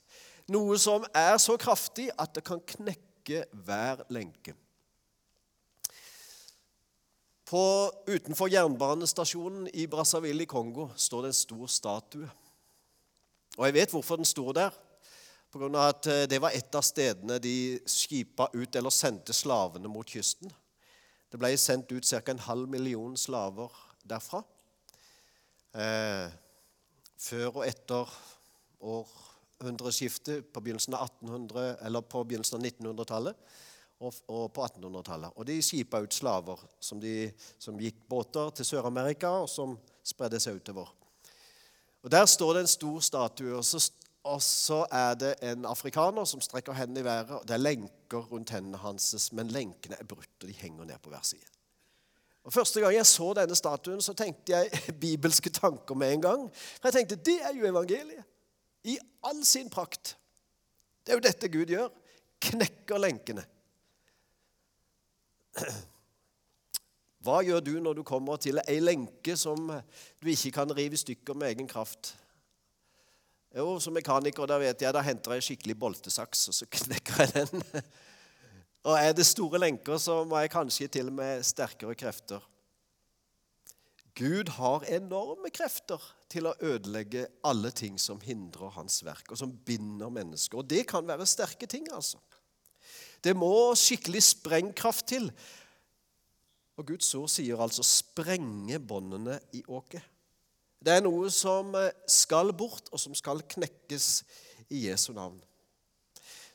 Noe 0.50 0.78
som 0.78 1.04
er 1.16 1.36
så 1.42 1.56
kraftig 1.60 2.08
at 2.18 2.34
det 2.36 2.44
kan 2.46 2.60
knekke 2.60 3.44
hver 3.66 4.04
lenke. 4.12 4.54
På, 7.50 7.90
utenfor 8.06 8.46
jernbanestasjonen 8.46 9.64
i 9.74 9.88
Brazzaville 9.90 10.44
i 10.44 10.46
Kongo 10.46 10.84
står 10.94 11.24
det 11.24 11.30
en 11.32 11.34
stor 11.34 11.70
statue. 11.74 12.28
Og 13.56 13.64
jeg 13.66 13.74
vet 13.74 13.90
hvorfor 13.90 14.20
den 14.20 14.28
står 14.28 14.52
der. 14.54 14.76
På 15.50 15.58
grunn 15.58 15.74
av 15.74 15.88
at 15.90 16.06
eh, 16.06 16.28
Det 16.30 16.38
var 16.38 16.54
et 16.54 16.76
av 16.78 16.84
stedene 16.86 17.40
de 17.42 17.54
skipa 17.90 18.46
ut 18.54 18.76
eller 18.78 18.94
sendte 18.94 19.34
slavene 19.34 19.90
mot 19.90 20.06
kysten. 20.06 20.52
Det 21.26 21.40
ble 21.42 21.50
sendt 21.58 21.90
ut 21.90 22.06
ca. 22.06 22.22
en 22.30 22.44
halv 22.44 22.70
million 22.70 23.16
slaver 23.18 23.74
derfra. 24.06 24.44
Eh, 25.74 26.30
før 27.18 27.48
og 27.50 27.66
etter 27.66 28.14
århundreskiftet 28.78 30.52
på 30.54 30.62
begynnelsen 30.62 30.94
av 30.94 31.10
1800, 31.10 31.82
eller 31.82 32.06
på 32.06 32.22
begynnelsen 32.22 32.60
av 32.60 32.70
1900-tallet 32.70 33.58
og, 34.00 34.14
og, 34.28 34.46
på 34.52 34.64
1800-tallet. 34.64 35.36
Og 35.36 35.46
de 35.46 35.58
skipa 35.62 36.00
ut 36.00 36.14
slaver 36.14 36.62
som, 36.80 37.00
de, 37.00 37.30
som 37.60 37.78
gikk 37.80 38.00
båter 38.08 38.52
til 38.56 38.68
Sør-Amerika, 38.68 39.32
og 39.42 39.48
som 39.52 39.76
spredde 40.06 40.40
seg 40.40 40.60
utover. 40.60 40.88
Og 42.00 42.10
Der 42.10 42.26
står 42.26 42.54
det 42.54 42.64
en 42.64 42.74
stor 42.74 43.00
statue, 43.04 43.54
og 43.56 43.64
så, 43.64 43.82
og 44.24 44.42
så 44.42 44.82
er 44.90 45.14
det 45.20 45.34
en 45.44 45.68
afrikaner 45.68 46.24
som 46.24 46.40
strekker 46.40 46.76
hendene 46.76 47.04
i 47.04 47.04
været. 47.04 47.30
og 47.30 47.48
Det 47.48 47.54
er 47.54 47.64
lenker 47.64 48.26
rundt 48.32 48.50
hendene 48.56 48.80
hans, 48.80 49.32
men 49.36 49.52
lenkene 49.52 50.00
er 50.00 50.08
brutt, 50.08 50.32
og 50.40 50.48
de 50.48 50.56
henger 50.56 50.84
ned 50.84 50.98
på 51.02 51.12
hver 51.12 51.24
side. 51.24 51.44
Og 52.44 52.52
Første 52.52 52.80
gang 52.80 52.94
jeg 52.94 53.06
så 53.06 53.32
denne 53.36 53.56
statuen, 53.56 54.00
så 54.00 54.14
tenkte 54.16 54.56
jeg 54.56 54.70
bibelske 55.04 55.50
tanker 55.50 55.94
med 55.94 56.14
en 56.14 56.22
gang. 56.24 56.48
For 56.80 56.88
jeg 56.88 57.02
tenkte 57.02 57.20
det 57.30 57.36
er 57.44 57.52
jo 57.56 57.68
evangeliet 57.68 58.24
i 58.88 58.96
all 59.28 59.44
sin 59.44 59.68
prakt. 59.70 60.16
Det 61.04 61.12
er 61.12 61.20
jo 61.20 61.24
dette 61.26 61.48
Gud 61.52 61.68
gjør. 61.68 61.90
Knekker 62.40 62.96
lenkene. 62.96 63.44
Hva 67.24 67.40
gjør 67.44 67.60
du 67.60 67.74
når 67.84 67.98
du 67.98 68.04
kommer 68.06 68.40
til 68.40 68.60
ei 68.64 68.78
lenke 68.80 69.36
som 69.36 69.68
du 69.68 70.30
ikke 70.32 70.54
kan 70.56 70.72
rive 70.76 70.96
i 70.96 71.02
stykker 71.02 71.36
med 71.36 71.52
egen 71.52 71.68
kraft? 71.68 72.14
Jo, 73.50 73.74
som 73.82 73.96
mekaniker 73.96 74.46
da 74.46 74.60
vet 74.62 74.82
jeg, 74.82 74.94
da 74.94 75.02
henter 75.02 75.34
jeg 75.36 75.48
skikkelig 75.48 75.76
boltesaks, 75.82 76.46
og 76.48 76.56
så 76.56 76.68
knekker 76.78 77.24
jeg 77.24 77.50
den. 77.50 77.64
Og 78.86 78.94
er 78.96 79.12
det 79.12 79.26
store 79.28 79.60
lenker, 79.60 79.98
så 80.00 80.22
må 80.24 80.38
jeg 80.40 80.54
kanskje 80.54 80.88
til 80.88 81.10
med 81.12 81.42
sterkere 81.44 81.96
krefter. 81.98 82.40
Gud 84.16 84.50
har 84.56 84.86
enorme 84.92 85.50
krefter 85.54 86.02
til 86.30 86.48
å 86.48 86.54
ødelegge 86.62 87.26
alle 87.46 87.70
ting 87.74 87.98
som 88.00 88.20
hindrer 88.22 88.72
hans 88.74 89.00
verk, 89.06 89.32
og 89.32 89.38
som 89.38 89.52
binder 89.66 90.10
mennesker. 90.12 90.60
Og 90.60 90.68
det 90.70 90.86
kan 90.90 91.06
være 91.08 91.28
sterke 91.28 91.68
ting, 91.70 91.86
altså. 91.94 92.20
Det 93.24 93.34
må 93.36 93.74
skikkelig 93.76 94.22
sprengkraft 94.22 95.06
til. 95.12 95.28
Og 96.80 96.86
Guds 96.88 97.14
ord 97.14 97.28
sier 97.28 97.60
altså 97.60 97.82
'sprenge 97.84 98.78
båndene 98.78 99.40
i 99.52 99.62
åket'. 99.68 100.06
Det 100.80 100.94
er 100.96 101.02
noe 101.04 101.28
som 101.30 101.74
eh, 101.76 101.92
skal 102.08 102.54
bort, 102.56 102.88
og 102.92 103.00
som 103.00 103.14
skal 103.14 103.42
knekkes 103.42 104.24
i 104.70 104.86
Jesu 104.88 105.12
navn. 105.12 105.42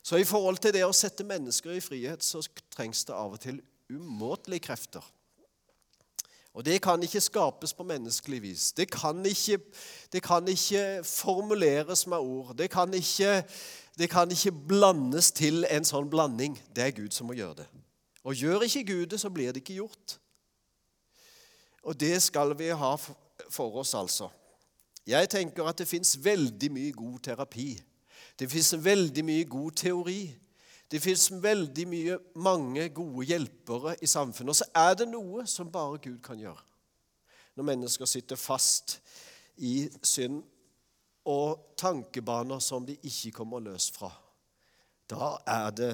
Så 0.02 0.18
i 0.18 0.26
forhold 0.26 0.58
til 0.58 0.74
det 0.74 0.86
å 0.86 0.94
sette 0.94 1.24
mennesker 1.24 1.78
i 1.78 1.82
frihet, 1.82 2.24
så 2.24 2.42
trengs 2.74 3.06
det 3.06 3.14
av 3.14 3.38
og 3.38 3.40
til 3.42 3.62
umåtelige 3.90 4.66
krefter. 4.66 5.06
Og 6.56 6.64
det 6.66 6.78
kan 6.82 7.02
ikke 7.04 7.22
skapes 7.22 7.74
på 7.76 7.84
menneskelig 7.84 8.42
vis. 8.42 8.72
Det 8.72 8.88
kan 8.92 9.18
ikke, 9.26 9.58
det 10.14 10.22
kan 10.24 10.48
ikke 10.48 11.04
formuleres 11.04 12.06
med 12.08 12.18
ord. 12.18 12.54
Det 12.56 12.70
kan, 12.72 12.94
ikke, 12.94 13.44
det 13.98 14.10
kan 14.12 14.32
ikke 14.32 14.52
blandes 14.52 15.32
til 15.32 15.66
en 15.72 15.88
sånn 15.88 16.10
blanding. 16.12 16.58
Det 16.76 16.84
er 16.84 16.96
Gud 16.96 17.16
som 17.16 17.30
må 17.30 17.38
gjøre 17.38 17.64
det. 17.64 17.68
Og 18.26 18.36
gjør 18.36 18.66
ikke 18.66 18.84
Gud 18.90 19.06
det, 19.14 19.20
så 19.22 19.30
blir 19.30 19.54
det 19.54 19.62
ikke 19.64 19.80
gjort. 19.80 20.18
Og 21.86 22.00
det 22.00 22.18
skal 22.22 22.56
vi 22.58 22.72
ha 22.74 22.96
for 22.98 23.78
oss, 23.80 23.94
altså. 23.94 24.32
Jeg 25.08 25.30
tenker 25.30 25.68
at 25.70 25.78
det 25.78 25.88
fins 25.88 26.16
veldig 26.18 26.72
mye 26.74 26.92
god 26.92 27.20
terapi. 27.28 27.76
Det 28.40 28.50
fins 28.52 28.74
veldig 28.84 29.26
mye 29.26 29.46
god 29.46 29.72
teori. 29.72 30.22
Det 30.92 31.02
fins 31.02 31.30
veldig 31.44 31.86
mye, 31.88 32.18
mange 32.36 32.90
gode 32.90 33.26
hjelpere 33.26 33.96
i 34.02 34.10
samfunnet. 34.10 34.50
Og 34.50 34.56
så 34.56 34.68
er 34.76 34.98
det 34.98 35.08
noe 35.10 35.46
som 35.50 35.72
bare 35.72 36.02
Gud 36.02 36.20
kan 36.26 36.40
gjøre. 36.42 36.62
Når 37.56 37.70
mennesker 37.70 38.10
sitter 38.10 38.36
fast 38.36 39.00
i 39.58 39.86
synd 40.04 40.44
og 41.26 41.74
tankebaner 41.78 42.62
som 42.62 42.86
de 42.86 42.98
ikke 43.04 43.34
kommer 43.40 43.64
løs 43.64 43.90
fra. 43.94 44.12
Da 45.10 45.36
er 45.50 45.72
det 45.74 45.94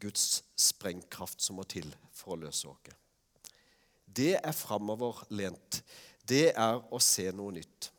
Guds 0.00 0.42
sprengkraft 0.56 1.42
som 1.42 1.58
må 1.58 1.64
til 1.68 1.88
for 2.12 2.34
å 2.34 2.40
løse 2.44 2.68
oss. 2.68 2.96
det 4.06 4.34
er 4.42 4.52
framoverlent. 4.52 5.82
Det 6.28 6.50
er 6.50 6.80
å 6.90 6.98
se 7.00 7.30
noe 7.32 7.52
nytt. 7.52 7.90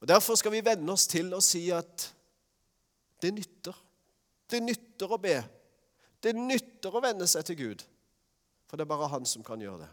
Og 0.00 0.08
Derfor 0.08 0.38
skal 0.38 0.52
vi 0.54 0.64
venne 0.64 0.92
oss 0.92 1.06
til 1.10 1.34
å 1.34 1.40
si 1.42 1.68
at 1.74 2.08
det 3.22 3.34
nytter. 3.34 3.76
Det 4.48 4.60
nytter 4.62 5.12
å 5.12 5.18
be. 5.18 5.36
Det 6.22 6.34
nytter 6.34 6.94
å 6.94 7.02
venne 7.02 7.26
seg 7.26 7.44
til 7.46 7.58
Gud. 7.58 7.84
For 8.66 8.76
det 8.76 8.86
er 8.86 8.90
bare 8.90 9.10
Han 9.12 9.26
som 9.26 9.44
kan 9.44 9.60
gjøre 9.60 9.84
det. 9.84 9.90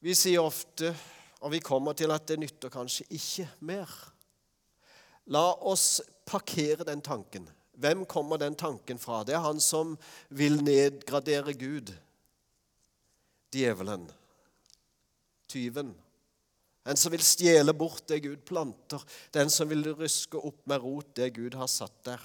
Vi 0.00 0.14
sier 0.14 0.44
ofte, 0.44 0.92
og 1.44 1.52
vi 1.52 1.60
kommer 1.60 1.96
til 1.96 2.12
at 2.14 2.24
det 2.28 2.38
nytter 2.40 2.72
kanskje 2.72 3.06
ikke 3.12 3.48
mer. 3.68 3.90
La 5.32 5.50
oss 5.68 6.00
parkere 6.28 6.86
den 6.86 7.02
tanken. 7.04 7.48
Hvem 7.76 8.06
kommer 8.08 8.40
den 8.40 8.56
tanken 8.56 8.98
fra? 8.98 9.22
Det 9.24 9.34
er 9.36 9.44
han 9.44 9.60
som 9.60 9.96
vil 10.28 10.62
nedgradere 10.64 11.52
Gud. 11.58 11.92
Djevelen. 13.52 14.06
Tyven. 15.48 15.92
Den 16.86 16.96
som 16.96 17.12
vil 17.12 17.24
stjele 17.24 17.74
bort 17.76 18.06
det 18.08 18.22
Gud 18.24 18.44
planter. 18.48 19.02
Den 19.34 19.50
som 19.52 19.68
vil 19.68 19.84
ryske 19.98 20.38
opp 20.38 20.62
med 20.70 20.80
rot 20.82 21.12
det 21.18 21.32
Gud 21.36 21.58
har 21.58 21.68
satt 21.70 21.98
der. 22.06 22.22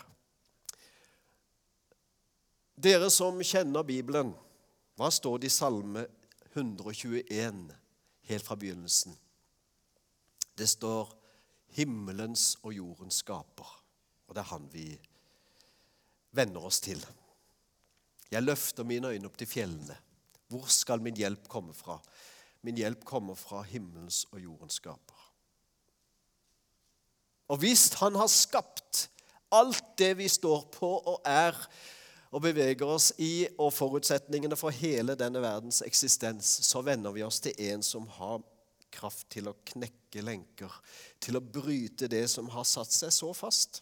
Dere 2.81 3.11
som 3.13 3.37
kjenner 3.45 3.85
Bibelen, 3.85 4.31
hva 4.97 5.11
står 5.13 5.41
det 5.41 5.51
i 5.51 5.53
Salme 5.53 6.07
121 6.55 7.80
helt 8.31 8.45
fra 8.45 8.57
begynnelsen? 8.59 9.17
Det 10.57 10.67
står 10.67 11.13
'Himmelens 11.71 12.57
og 12.63 12.73
jordens 12.73 13.23
skaper'. 13.23 13.77
Og 14.27 14.35
det 14.35 14.41
er 14.41 14.51
han 14.51 14.67
vi 14.71 14.99
venner 16.31 16.65
oss 16.65 16.79
til. 16.79 17.05
Jeg 18.31 18.43
løfter 18.43 18.83
mine 18.87 19.07
øyne 19.11 19.27
opp 19.27 19.37
til 19.37 19.47
fjellene. 19.47 19.97
Hvor 20.47 20.67
skal 20.71 21.01
min 21.03 21.15
hjelp 21.15 21.47
komme 21.51 21.73
fra? 21.73 21.99
Min 22.61 22.77
hjelp 22.77 23.03
kommer 23.05 23.35
fra 23.35 23.61
himmelens 23.61 24.25
og 24.31 24.39
jordens 24.39 24.79
skaper. 24.79 25.17
Og 27.51 27.57
hvis 27.57 27.93
Han 27.99 28.15
har 28.15 28.27
skapt 28.27 29.09
alt 29.51 29.97
det 29.97 30.17
vi 30.17 30.27
står 30.31 30.69
på 30.71 30.87
og 30.87 31.21
er 31.25 31.57
og 32.31 32.43
beveger 32.45 32.87
oss 32.87 33.11
i, 33.19 33.47
og 33.59 33.73
forutsetningene 33.75 34.55
for 34.59 34.71
hele 34.71 35.17
denne 35.19 35.41
verdens 35.43 35.81
eksistens, 35.83 36.47
så 36.63 36.81
venner 36.85 37.11
vi 37.11 37.25
oss 37.27 37.41
til 37.43 37.57
en 37.67 37.83
som 37.83 38.07
har 38.19 38.39
kraft 38.91 39.27
til 39.31 39.49
å 39.51 39.57
knekke 39.67 40.23
lenker, 40.23 40.71
til 41.19 41.39
å 41.39 41.43
bryte 41.43 42.07
det 42.11 42.25
som 42.31 42.49
har 42.55 42.67
satt 42.67 42.91
seg 42.91 43.11
så 43.15 43.31
fast. 43.35 43.81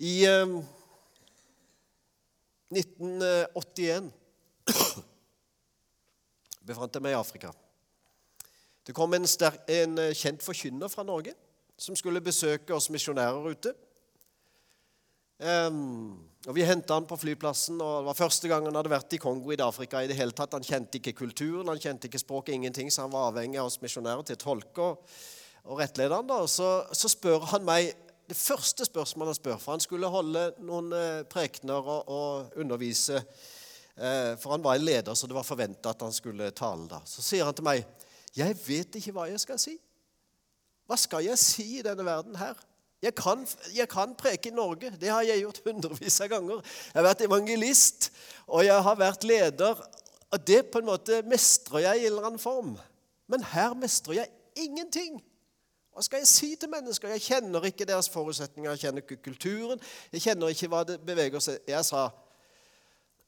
I 0.00 0.24
eh, 0.26 0.54
1981 2.72 4.10
befant 6.70 6.94
jeg 6.94 7.04
meg 7.04 7.14
i 7.14 7.18
Afrika. 7.18 7.52
Det 8.86 8.94
kom 8.96 9.12
en, 9.14 9.26
sterk, 9.28 9.60
en 9.70 9.98
eh, 10.00 10.16
kjent 10.16 10.42
forkynner 10.42 10.90
fra 10.90 11.04
Norge 11.06 11.34
som 11.80 11.96
skulle 11.96 12.22
besøke 12.24 12.74
oss 12.76 12.90
misjonærer 12.92 13.50
ute. 13.52 13.74
Um, 15.40 16.18
og 16.46 16.54
Vi 16.56 16.64
henta 16.64 16.96
han 16.96 17.08
på 17.08 17.18
flyplassen, 17.20 17.80
og 17.80 18.00
det 18.00 18.06
var 18.08 18.16
første 18.16 18.48
gang 18.48 18.64
han 18.64 18.76
hadde 18.76 18.92
vært 18.92 19.12
i 19.16 19.20
Kongo 19.20 19.52
i 19.52 19.60
Afrika. 19.60 20.02
i 20.02 20.08
det 20.08 20.16
hele 20.16 20.32
tatt. 20.32 20.56
Han 20.56 20.64
kjente 20.64 21.00
ikke 21.00 21.16
kulturen, 21.24 21.68
han 21.68 21.80
kjente 21.80 22.08
ikke 22.08 22.22
språket, 22.22 22.54
ingenting, 22.54 22.90
så 22.90 23.02
han 23.02 23.12
var 23.12 23.28
avhengig 23.28 23.60
av 23.60 23.68
oss 23.68 23.80
misjonærer 23.82 24.22
til 24.24 24.38
å 24.38 24.44
tolke 24.44 24.82
og, 24.82 25.14
og 25.64 25.80
rettlede 25.80 26.16
han. 26.16 26.26
da. 26.26 26.46
Så, 26.46 26.84
så, 26.92 27.08
spør 27.08 27.44
han 27.52 27.64
meg 27.64 27.92
det 28.30 28.36
første 28.38 28.84
spørsmålet 28.86 29.34
han 29.34 29.40
spør, 29.40 29.58
for 29.60 29.76
han 29.76 29.84
skulle 29.84 30.12
holde 30.12 30.52
noen 30.64 30.92
eh, 30.94 31.22
prekener 31.28 31.82
og, 31.82 32.08
og 32.08 32.60
undervise 32.60 33.24
Eh, 34.00 34.36
for 34.40 34.54
han 34.54 34.62
var 34.62 34.78
en 34.78 34.84
leder, 34.84 35.14
så 35.14 35.26
det 35.26 35.36
var 35.36 35.44
forventa 35.44 35.92
at 35.92 36.02
han 36.02 36.12
skulle 36.12 36.50
tale 36.56 36.86
da. 36.88 37.02
Så 37.04 37.22
sier 37.24 37.44
han 37.44 37.54
til 37.54 37.66
meg, 37.66 37.84
'Jeg 38.34 38.56
vet 38.66 38.94
ikke 38.96 39.12
hva 39.12 39.28
jeg 39.28 39.40
skal 39.40 39.58
si.' 39.58 39.80
Hva 40.86 40.96
skal 40.96 41.24
jeg 41.24 41.38
si 41.38 41.78
i 41.78 41.82
denne 41.82 42.04
verden 42.04 42.34
her? 42.34 42.54
Jeg 43.00 43.14
kan, 43.16 43.46
jeg 43.74 43.88
kan 43.88 44.12
preke 44.14 44.50
i 44.50 44.52
Norge. 44.52 44.92
Det 45.00 45.08
har 45.08 45.24
jeg 45.24 45.40
gjort 45.40 45.62
hundrevis 45.64 46.20
av 46.20 46.28
ganger. 46.28 46.60
Jeg 46.92 46.98
har 46.98 47.06
vært 47.06 47.24
evangelist, 47.24 48.10
og 48.46 48.64
jeg 48.66 48.82
har 48.84 48.98
vært 49.00 49.24
leder. 49.24 49.80
Og 50.30 50.46
det 50.46 50.66
på 50.70 50.78
en 50.78 50.90
måte 50.90 51.22
mestrer 51.26 51.86
jeg 51.86 52.02
i 52.02 52.06
en 52.06 52.12
eller 52.12 52.28
annen 52.28 52.42
form. 52.42 52.74
Men 53.30 53.44
her 53.54 53.74
mestrer 53.74 54.20
jeg 54.20 54.28
ingenting. 54.66 55.20
Hva 55.94 56.04
skal 56.04 56.22
jeg 56.22 56.28
si 56.30 56.50
til 56.60 56.70
mennesker? 56.70 57.08
Jeg 57.16 57.24
kjenner 57.24 57.64
ikke 57.66 57.88
deres 57.88 58.08
forutsetninger, 58.12 58.70
jeg 58.70 58.84
kjenner 58.84 59.02
ikke 59.02 59.22
kulturen. 59.30 59.80
Jeg 60.12 60.22
kjenner 60.26 60.52
ikke 60.52 60.68
hva 60.70 60.84
det 60.86 61.00
beveger 61.06 61.42
seg 61.42 61.58
Jeg 61.68 61.84
sa 61.88 62.10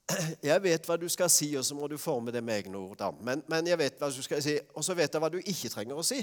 jeg 0.43 0.63
vet 0.63 0.87
hva 0.87 0.97
du 0.99 1.07
skal 1.11 1.29
si, 1.31 1.49
og 1.55 1.65
så 1.65 1.75
må 1.75 1.87
du 1.87 1.97
forme 1.97 2.31
det 2.31 2.43
med 2.43 2.61
egne 2.61 2.77
ord. 2.77 2.97
da. 2.99 3.11
Men, 3.21 3.43
men 3.49 3.67
jeg 3.67 3.79
vet 3.79 3.99
hva 3.99 4.09
du 4.11 4.21
skal 4.21 4.43
si, 4.43 4.57
og 4.75 4.83
så 4.83 4.95
vet 4.97 5.13
jeg 5.13 5.23
hva 5.23 5.31
du 5.31 5.39
ikke 5.39 5.71
trenger 5.71 5.99
å 5.99 6.05
si. 6.05 6.21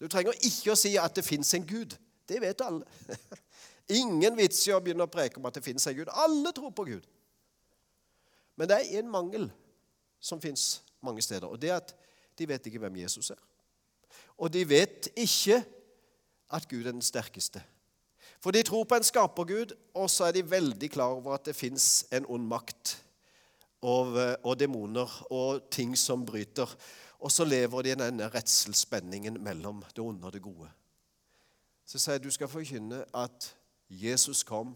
Du 0.00 0.08
trenger 0.10 0.38
ikke 0.40 0.72
å 0.72 0.78
si 0.78 0.96
at 0.98 1.14
det 1.14 1.24
fins 1.26 1.54
en 1.54 1.66
Gud. 1.66 1.96
Det 2.28 2.40
vet 2.42 2.64
alle. 2.64 2.86
Ingen 4.02 4.36
vits 4.38 4.60
i 4.68 4.72
å 4.74 4.80
begynne 4.80 5.06
å 5.06 5.10
preke 5.10 5.40
om 5.40 5.48
at 5.48 5.58
det 5.58 5.64
finnes 5.64 5.86
en 5.86 5.96
Gud. 5.96 6.10
Alle 6.12 6.52
tror 6.54 6.72
på 6.74 6.86
Gud. 6.88 7.08
Men 8.56 8.70
det 8.70 8.78
er 8.78 9.00
en 9.00 9.10
mangel 9.10 9.48
som 10.22 10.40
fins 10.40 10.82
mange 11.02 11.22
steder, 11.24 11.48
og 11.48 11.58
det 11.58 11.72
er 11.72 11.80
at 11.80 11.94
de 12.38 12.46
vet 12.46 12.66
ikke 12.68 12.80
hvem 12.82 13.00
Jesus 13.02 13.32
er. 13.34 13.40
Og 14.38 14.52
de 14.52 14.62
vet 14.68 15.08
ikke 15.18 15.62
at 16.52 16.68
Gud 16.68 16.86
er 16.86 16.92
den 16.92 17.04
sterkeste. 17.04 17.62
For 18.42 18.54
de 18.54 18.62
tror 18.66 18.84
på 18.84 18.98
en 18.98 19.06
skapergud, 19.06 19.74
og 19.94 20.10
så 20.10 20.28
er 20.28 20.36
de 20.36 20.50
veldig 20.50 20.90
klar 20.90 21.14
over 21.16 21.36
at 21.36 21.46
det 21.46 21.56
fins 21.56 22.04
en 22.14 22.26
ond 22.28 22.46
makt 22.50 22.96
og, 23.82 24.16
og, 24.42 24.54
demoner 24.58 25.10
og 25.30 25.68
ting 25.70 25.94
som 25.98 26.24
bryter. 26.26 26.70
Og 27.22 27.30
så 27.30 27.46
lever 27.46 27.82
de 27.82 27.92
i 27.94 27.98
denne 27.98 28.30
redselsspenningen 28.34 29.38
mellom 29.42 29.82
det 29.94 30.02
onde 30.02 30.26
og 30.26 30.34
det 30.34 30.42
gode. 30.42 30.70
Så 31.92 32.00
sier 32.00 32.16
jeg 32.16 32.24
du 32.24 32.32
skal 32.32 32.48
forkynne 32.48 33.02
at 33.12 33.50
Jesus 33.92 34.40
kom, 34.48 34.70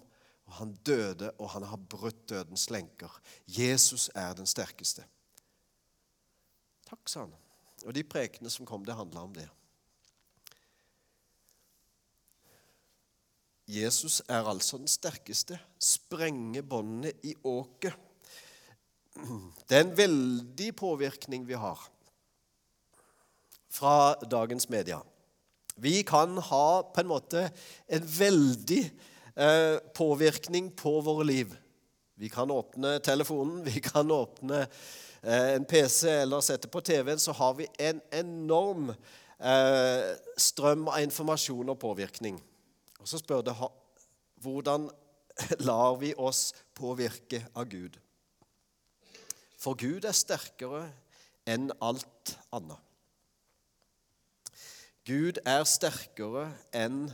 og 0.47 0.57
han 0.59 0.75
døde, 0.85 1.31
og 1.41 1.49
han 1.55 1.65
har 1.65 1.81
brutt 1.81 2.27
dødens 2.29 2.69
lenker. 2.71 3.13
Jesus 3.49 4.11
er 4.15 4.35
den 4.37 4.47
sterkeste. 4.47 5.07
Takk, 6.87 7.09
sa 7.09 7.25
han. 7.25 7.33
Og 7.87 7.97
de 7.97 8.05
prekene 8.05 8.53
som 8.53 8.69
kom, 8.69 8.85
det 8.85 8.99
handla 8.99 9.25
om 9.25 9.33
det. 9.33 9.49
Jesus 13.67 14.21
er 14.29 14.45
altså 14.45 14.77
den 14.79 14.93
sterkeste. 14.93 15.57
Sprenge 15.81 16.63
båndene 16.63 17.17
i 17.25 17.33
åket. 17.49 17.97
Det 19.17 19.73
er 19.73 19.87
en 19.87 19.97
veldig 19.97 20.71
påvirkning 20.77 21.49
vi 21.49 21.57
har 21.57 21.81
fra 23.73 24.15
dagens 24.21 24.69
media. 24.69 25.01
Vi 25.77 26.03
kan 26.03 26.39
ha 26.39 26.83
på 26.95 27.01
en 27.03 27.11
måte 27.11 27.51
en 27.87 28.05
veldig 28.09 28.81
eh, 29.37 29.77
påvirkning 29.95 30.71
på 30.73 31.01
våre 31.05 31.27
liv. 31.29 31.53
Vi 32.17 32.31
kan 32.33 32.51
åpne 32.51 32.99
telefonen, 33.05 33.61
vi 33.65 33.81
kan 33.85 34.11
åpne 34.11 34.63
eh, 35.23 35.51
en 35.55 35.67
PC 35.69 36.09
eller 36.23 36.41
sette 36.41 36.71
på 36.73 36.81
TV-en, 36.81 37.21
så 37.21 37.35
har 37.37 37.59
vi 37.59 37.69
en 37.79 38.01
enorm 38.11 38.89
eh, 38.89 40.15
strøm 40.41 40.89
av 40.89 41.03
informasjon 41.05 41.75
og 41.75 41.79
påvirkning. 41.85 42.41
Og 43.01 43.09
Så 43.09 43.21
spør 43.21 43.45
det 43.45 43.57
hvordan 44.41 44.89
lar 45.69 46.01
vi 46.01 46.15
oss 46.17 46.55
påvirke 46.73 47.45
av 47.53 47.69
Gud? 47.69 48.01
For 49.61 49.77
Gud 49.77 50.09
er 50.09 50.17
sterkere 50.17 50.87
enn 51.45 51.69
alt 51.85 52.39
annet. 52.49 52.86
Gud 55.07 55.39
er 55.47 55.63
sterkere 55.69 56.49
enn 56.75 57.05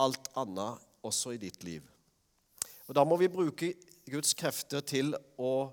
alt 0.00 0.30
annet 0.38 0.84
også 1.04 1.34
i 1.36 1.40
ditt 1.42 1.64
liv. 1.66 1.84
Og 2.88 2.94
Da 2.96 3.04
må 3.04 3.18
vi 3.20 3.28
bruke 3.28 3.74
Guds 4.08 4.32
krefter 4.32 4.80
til 4.80 5.12
å 5.36 5.68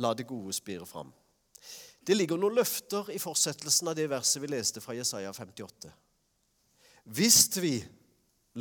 la 0.00 0.14
det 0.16 0.24
gode 0.28 0.54
spire 0.56 0.86
fram. 0.88 1.10
Det 2.00 2.16
ligger 2.16 2.40
noen 2.40 2.56
løfter 2.56 3.10
i 3.12 3.20
fortsettelsen 3.20 3.90
av 3.90 3.98
det 3.98 4.06
verset 4.08 4.40
vi 4.40 4.48
leste 4.48 4.80
fra 4.80 4.96
Jesaja 4.96 5.32
58. 5.36 5.90
Hvis 7.12 7.42
vi 7.60 7.74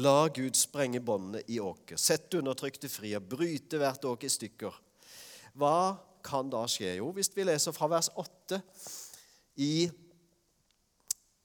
lar 0.03 0.33
Gud 0.35 0.57
sprenge 0.59 0.99
båndene 0.99 1.45
i 1.47 1.61
åket, 1.63 1.99
sette 2.01 2.41
undertrykte 2.41 2.89
fri 2.91 3.13
og 3.15 3.29
bryte 3.31 3.79
hvert 3.79 4.03
åk 4.09 4.25
i 4.27 4.33
stykker, 4.33 4.75
hva 5.55 5.95
kan 6.27 6.51
da 6.51 6.65
skje? 6.67 6.97
Jo, 6.99 7.13
hvis 7.15 7.31
vi 7.31 7.47
leser 7.47 7.75
fra 7.75 7.87
vers 7.91 8.11
8 8.19 8.59
i 9.63 9.87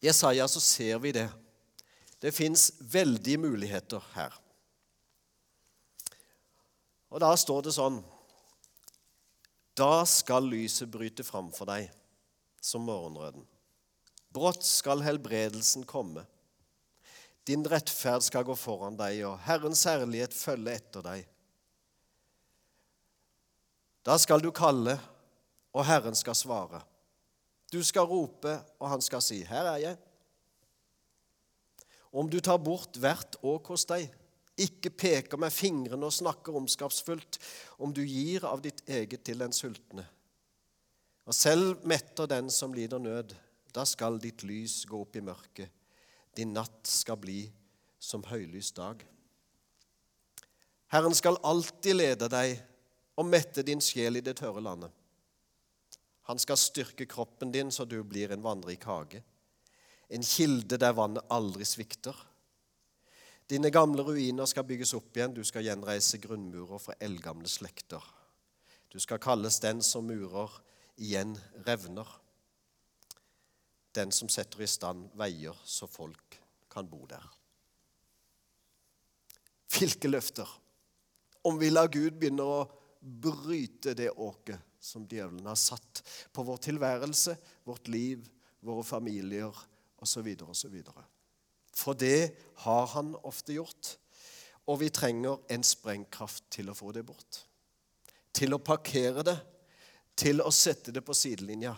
Jesaja, 0.03 0.49
så 0.49 0.61
ser 0.61 0.99
vi 0.99 1.13
det. 1.15 1.29
Det 2.19 2.33
fins 2.35 2.73
veldige 2.81 3.39
muligheter 3.39 4.03
her. 4.15 4.35
Og 7.13 7.21
da 7.23 7.31
står 7.37 7.67
det 7.67 7.75
sånn 7.77 8.01
Da 9.79 10.05
skal 10.09 10.47
lyset 10.49 10.91
bryte 10.93 11.25
fram 11.27 11.51
for 11.55 11.71
deg 11.71 11.91
som 12.63 12.85
morgenrøden. 12.87 13.45
Brått 14.33 14.65
skal 14.65 15.03
helbredelsen 15.05 15.85
komme. 15.89 16.25
Din 17.45 17.65
rettferd 17.67 18.23
skal 18.23 18.47
gå 18.47 18.55
foran 18.57 18.97
deg, 18.97 19.25
og 19.27 19.41
Herrens 19.47 19.83
herlighet 19.89 20.35
følge 20.37 20.77
etter 20.79 21.05
deg. 21.05 21.27
Da 24.07 24.17
skal 24.19 24.43
du 24.43 24.51
kalle, 24.55 24.97
og 25.75 25.87
Herren 25.87 26.17
skal 26.19 26.39
svare. 26.39 26.83
Du 27.73 27.83
skal 27.83 28.09
rope, 28.09 28.61
og 28.79 28.89
han 28.89 29.01
skal 29.01 29.23
si, 29.23 29.43
'Her 29.43 29.65
er 29.65 29.79
jeg'. 29.79 29.97
Om 32.13 32.29
du 32.31 32.41
tar 32.41 32.57
bort 32.57 32.97
hvert 33.01 33.37
åk 33.43 33.67
hos 33.73 33.85
deg, 33.85 34.11
ikke 34.61 34.91
peker 34.91 35.41
med 35.41 35.53
fingrene 35.53 36.07
og 36.07 36.13
snakker 36.13 36.57
omskapsfullt, 36.57 37.39
om 37.79 37.93
du 37.95 38.03
gir 38.05 38.45
av 38.45 38.61
ditt 38.61 38.83
eget 38.87 39.25
til 39.25 39.41
den 39.41 39.53
sultne, 39.53 40.05
og 41.25 41.35
selv 41.35 41.87
metter 41.87 42.27
den 42.27 42.51
som 42.51 42.75
lider 42.75 42.99
nød, 42.99 43.33
da 43.73 43.85
skal 43.89 44.19
ditt 44.21 44.43
lys 44.43 44.83
gå 44.85 45.01
opp 45.01 45.17
i 45.17 45.25
mørket, 45.25 45.71
din 46.37 46.53
natt 46.53 46.89
skal 46.89 47.17
bli 47.17 47.47
som 48.03 48.25
høylys 48.29 48.73
dag. 48.77 49.01
Herren 50.93 51.15
skal 51.15 51.41
alltid 51.45 51.97
lede 51.97 52.29
deg 52.29 52.59
og 53.17 53.29
mette 53.29 53.65
din 53.65 53.81
sjel 53.81 54.19
i 54.19 54.25
det 54.25 54.37
tørre 54.37 54.61
landet. 54.61 54.91
Han 56.31 56.39
skal 56.39 56.57
styrke 56.57 57.07
kroppen 57.07 57.53
din 57.53 57.73
så 57.75 57.85
du 57.85 58.03
blir 58.07 58.33
en 58.33 58.43
vannrik 58.43 58.85
hage, 58.85 59.23
en 60.09 60.23
kilde 60.23 60.79
der 60.79 60.95
vannet 60.95 61.27
aldri 61.33 61.65
svikter. 61.67 62.17
Dine 63.51 63.73
gamle 63.75 64.05
ruiner 64.07 64.47
skal 64.47 64.67
bygges 64.69 64.95
opp 64.95 65.17
igjen, 65.17 65.35
du 65.35 65.43
skal 65.45 65.67
gjenreise 65.67 66.21
grunnmurer 66.23 66.79
fra 66.81 66.95
eldgamle 67.03 67.49
slekter. 67.51 68.05
Du 68.93 69.01
skal 69.01 69.21
kalles 69.23 69.59
den 69.61 69.83
som 69.83 70.07
murer 70.07 70.53
igjen 71.01 71.35
revner. 71.67 72.07
Den 73.93 74.13
som 74.13 74.31
setter 74.33 74.63
i 74.63 74.69
stand 74.71 75.11
veier 75.19 75.57
så 75.65 75.89
folk 75.91 76.39
kan 76.73 76.89
bo 76.89 77.05
der. 77.09 77.25
Hvilke 79.73 80.09
løfter! 80.09 80.49
Om 81.43 81.59
vi 81.59 81.73
lar 81.73 81.89
Gud 81.91 82.21
begynne 82.21 82.45
å 82.47 82.59
bryte 83.01 83.97
det 83.99 84.13
åket 84.13 84.72
som 84.83 85.07
djevelen 85.07 85.47
har 85.47 85.59
satt 85.59 86.03
på 86.35 86.43
vår 86.43 86.59
tilværelse, 86.67 87.37
vårt 87.65 87.89
liv, 87.89 88.27
våre 88.61 88.85
familier 88.85 89.55
osv. 90.03 90.29
osv. 90.43 90.81
For 91.73 91.95
det 91.95 92.33
har 92.67 92.87
han 92.97 93.15
ofte 93.23 93.55
gjort. 93.57 93.97
Og 94.67 94.81
vi 94.83 94.91
trenger 94.95 95.41
en 95.51 95.65
sprengkraft 95.67 96.45
til 96.55 96.71
å 96.71 96.77
få 96.77 96.93
det 96.95 97.05
bort. 97.07 97.45
Til 98.35 98.55
å 98.55 98.63
parkere 98.63 99.25
det, 99.27 99.39
til 100.17 100.43
å 100.43 100.51
sette 100.55 100.93
det 100.95 101.03
på 101.05 101.17
sidelinja 101.17 101.73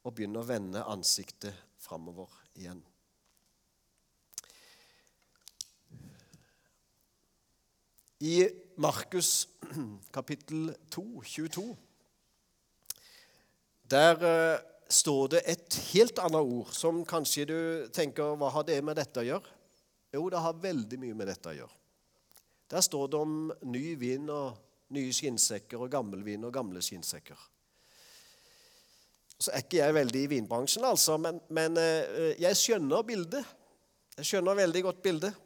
og 0.00 0.14
begynne 0.14 0.40
å 0.40 0.46
vende 0.48 0.86
ansiktet 0.88 1.54
framover 1.80 2.30
igjen. 2.56 2.80
I 8.20 8.48
Markus 8.76 9.48
kapittel 10.16 10.74
2, 10.92 11.04
22, 11.24 11.64
der 13.90 14.24
eh, 14.26 14.60
står 14.90 15.28
det 15.34 15.42
et 15.50 15.78
helt 15.92 16.18
annet 16.22 16.54
ord 16.54 16.72
som 16.74 17.02
kanskje 17.06 17.46
du 17.48 17.60
tenker 17.94 18.36
Hva 18.38 18.50
har 18.54 18.66
det 18.66 18.80
med 18.86 18.98
dette 18.98 19.22
å 19.22 19.26
gjøre? 19.26 19.56
Jo, 20.14 20.24
det 20.30 20.42
har 20.42 20.58
veldig 20.58 20.98
mye 20.98 21.14
med 21.14 21.30
dette 21.30 21.52
å 21.52 21.54
gjøre. 21.54 21.76
Der 22.70 22.82
står 22.82 23.08
det 23.10 23.18
om 23.18 23.36
ny 23.70 23.94
vin 23.98 24.26
og 24.30 24.58
nye 24.94 25.14
skinnsekker 25.14 25.78
og 25.78 25.90
gammel 25.90 26.22
vin 26.26 26.46
og 26.46 26.54
gamle 26.54 26.82
skinnsekker. 26.82 27.38
Så 29.40 29.54
er 29.54 29.62
ikke 29.64 29.78
jeg 29.78 29.96
veldig 29.96 30.22
i 30.24 30.30
vinbransjen, 30.34 30.84
altså, 30.84 31.16
men, 31.18 31.38
men 31.48 31.78
eh, 31.80 32.34
jeg 32.42 32.58
skjønner 32.58 33.06
bildet. 33.06 33.46
Jeg 34.18 34.32
skjønner 34.32 34.58
veldig 34.58 34.82
godt 34.84 35.02
bildet. 35.02 35.38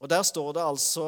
Og 0.00 0.10
der 0.10 0.24
står 0.26 0.52
det 0.56 0.64
altså 0.64 1.06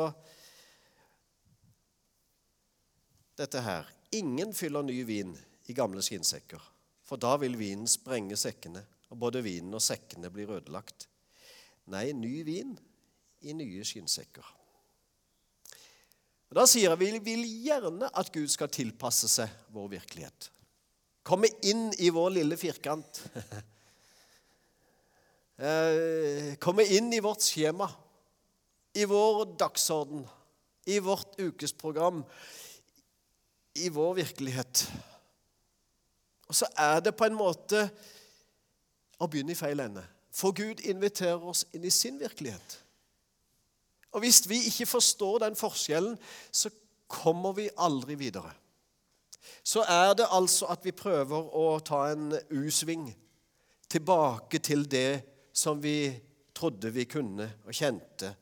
dette 3.38 3.60
her 3.64 3.88
Ingen 4.12 4.52
fyller 4.54 4.84
ny 4.84 4.98
vin 5.08 5.32
i 5.70 5.74
gamle 5.76 6.02
skinnsekker, 6.04 6.60
for 7.06 7.20
da 7.20 7.36
vil 7.40 7.56
vinen 7.60 7.88
sprenge 7.88 8.36
sekkene, 8.36 8.82
og 9.12 9.20
både 9.20 9.42
vinen 9.44 9.74
og 9.76 9.82
sekkene 9.84 10.30
blir 10.32 10.50
ødelagt. 10.56 11.06
Nei, 11.92 12.10
ny 12.16 12.42
vin 12.46 12.74
i 13.42 13.54
nye 13.56 13.84
skinnsekker. 13.84 14.44
Og 16.52 16.58
Da 16.60 16.66
sier 16.68 16.92
jeg 16.92 17.00
vi 17.00 17.20
vil 17.24 17.44
gjerne 17.64 18.10
at 18.12 18.28
Gud 18.32 18.50
skal 18.52 18.68
tilpasse 18.72 19.28
seg 19.32 19.52
vår 19.72 19.94
virkelighet. 19.96 20.50
Komme 21.24 21.48
inn 21.64 21.88
i 22.02 22.10
vår 22.12 22.34
lille 22.40 22.60
firkant. 22.60 23.22
Eh, 25.62 26.56
komme 26.58 26.82
inn 26.90 27.12
i 27.14 27.20
vårt 27.22 27.44
skjema 27.44 27.86
i 28.98 29.04
vår 29.04 29.44
dagsorden, 29.60 30.24
i 30.84 30.98
vårt 30.98 31.40
ukesprogram, 31.40 32.24
i 33.74 33.88
vår 33.88 34.14
virkelighet. 34.14 34.92
Og 36.48 36.54
så 36.54 36.68
er 36.76 37.00
det 37.00 37.14
på 37.16 37.24
en 37.24 37.36
måte 37.36 37.86
å 39.22 39.28
begynne 39.30 39.54
i 39.54 39.58
feil 39.58 39.80
ende. 39.80 40.02
For 40.32 40.52
Gud 40.56 40.82
inviterer 40.88 41.40
oss 41.40 41.64
inn 41.72 41.84
i 41.84 41.92
sin 41.92 42.18
virkelighet. 42.20 42.78
Og 44.12 44.24
hvis 44.24 44.42
vi 44.48 44.58
ikke 44.68 44.88
forstår 44.88 45.44
den 45.46 45.56
forskjellen, 45.56 46.18
så 46.52 46.70
kommer 47.08 47.54
vi 47.56 47.70
aldri 47.80 48.16
videre. 48.20 48.52
Så 49.64 49.84
er 49.88 50.12
det 50.18 50.28
altså 50.30 50.68
at 50.72 50.84
vi 50.84 50.94
prøver 50.96 51.48
å 51.56 51.78
ta 51.84 52.04
en 52.12 52.32
U-sving 52.50 53.08
tilbake 53.92 54.60
til 54.64 54.84
det 54.90 55.22
som 55.52 55.80
vi 55.82 56.12
trodde 56.56 56.92
vi 56.92 57.04
kunne 57.08 57.48
og 57.64 57.76
kjente 57.76 58.32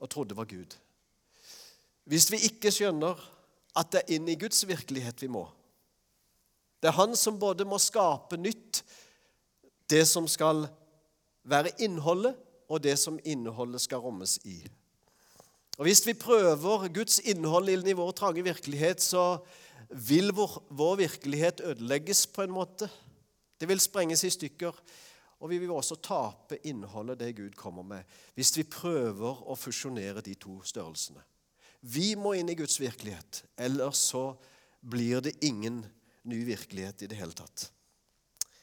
og 0.00 0.10
trodde 0.10 0.36
var 0.36 0.48
Gud. 0.48 0.76
Hvis 2.04 2.28
vi 2.32 2.42
ikke 2.48 2.72
skjønner 2.74 3.20
at 3.74 3.90
det 3.92 4.02
er 4.02 4.16
inn 4.16 4.28
i 4.30 4.38
Guds 4.38 4.62
virkelighet 4.68 5.22
vi 5.22 5.30
må 5.34 5.44
Det 6.82 6.90
er 6.90 6.98
Han 6.98 7.16
som 7.16 7.38
både 7.40 7.64
må 7.64 7.78
skape 7.80 8.36
nytt, 8.36 8.82
det 9.88 10.04
som 10.08 10.28
skal 10.28 10.66
være 11.44 11.72
innholdet, 11.84 12.36
og 12.68 12.82
det 12.84 12.96
som 12.98 13.18
innholdet 13.24 13.82
skal 13.84 14.00
rommes 14.04 14.38
i. 14.44 14.58
Og 15.78 15.84
Hvis 15.88 16.06
vi 16.06 16.14
prøver 16.14 16.88
Guds 16.88 17.18
innhold 17.18 17.68
inn 17.68 17.88
i 17.88 17.96
vår 17.96 18.12
trange 18.16 18.44
virkelighet, 18.44 19.02
så 19.02 19.38
vil 19.90 20.32
vår, 20.34 20.62
vår 20.70 20.96
virkelighet 20.96 21.60
ødelegges 21.64 22.26
på 22.26 22.44
en 22.44 22.54
måte. 22.54 22.88
Det 23.60 23.68
vil 23.68 23.80
sprenges 23.80 24.24
i 24.24 24.30
stykker. 24.30 24.72
Og 25.40 25.50
vi 25.50 25.58
vil 25.58 25.74
også 25.74 25.98
tape 26.00 26.60
innholdet 26.64 27.18
det 27.20 27.34
Gud 27.36 27.56
kommer 27.58 27.82
med, 27.82 28.04
hvis 28.34 28.54
vi 28.56 28.64
prøver 28.64 29.42
å 29.44 29.56
fusjonere 29.58 30.22
de 30.24 30.34
to 30.40 30.60
størrelsene. 30.64 31.20
Vi 31.84 32.14
må 32.16 32.32
inn 32.38 32.48
i 32.48 32.56
Guds 32.56 32.78
virkelighet, 32.80 33.42
ellers 33.60 34.00
så 34.08 34.30
blir 34.80 35.20
det 35.24 35.34
ingen 35.44 35.82
ny 36.24 36.40
virkelighet 36.48 37.04
i 37.04 37.08
det 37.10 37.18
hele 37.18 37.36
tatt. 37.36 37.68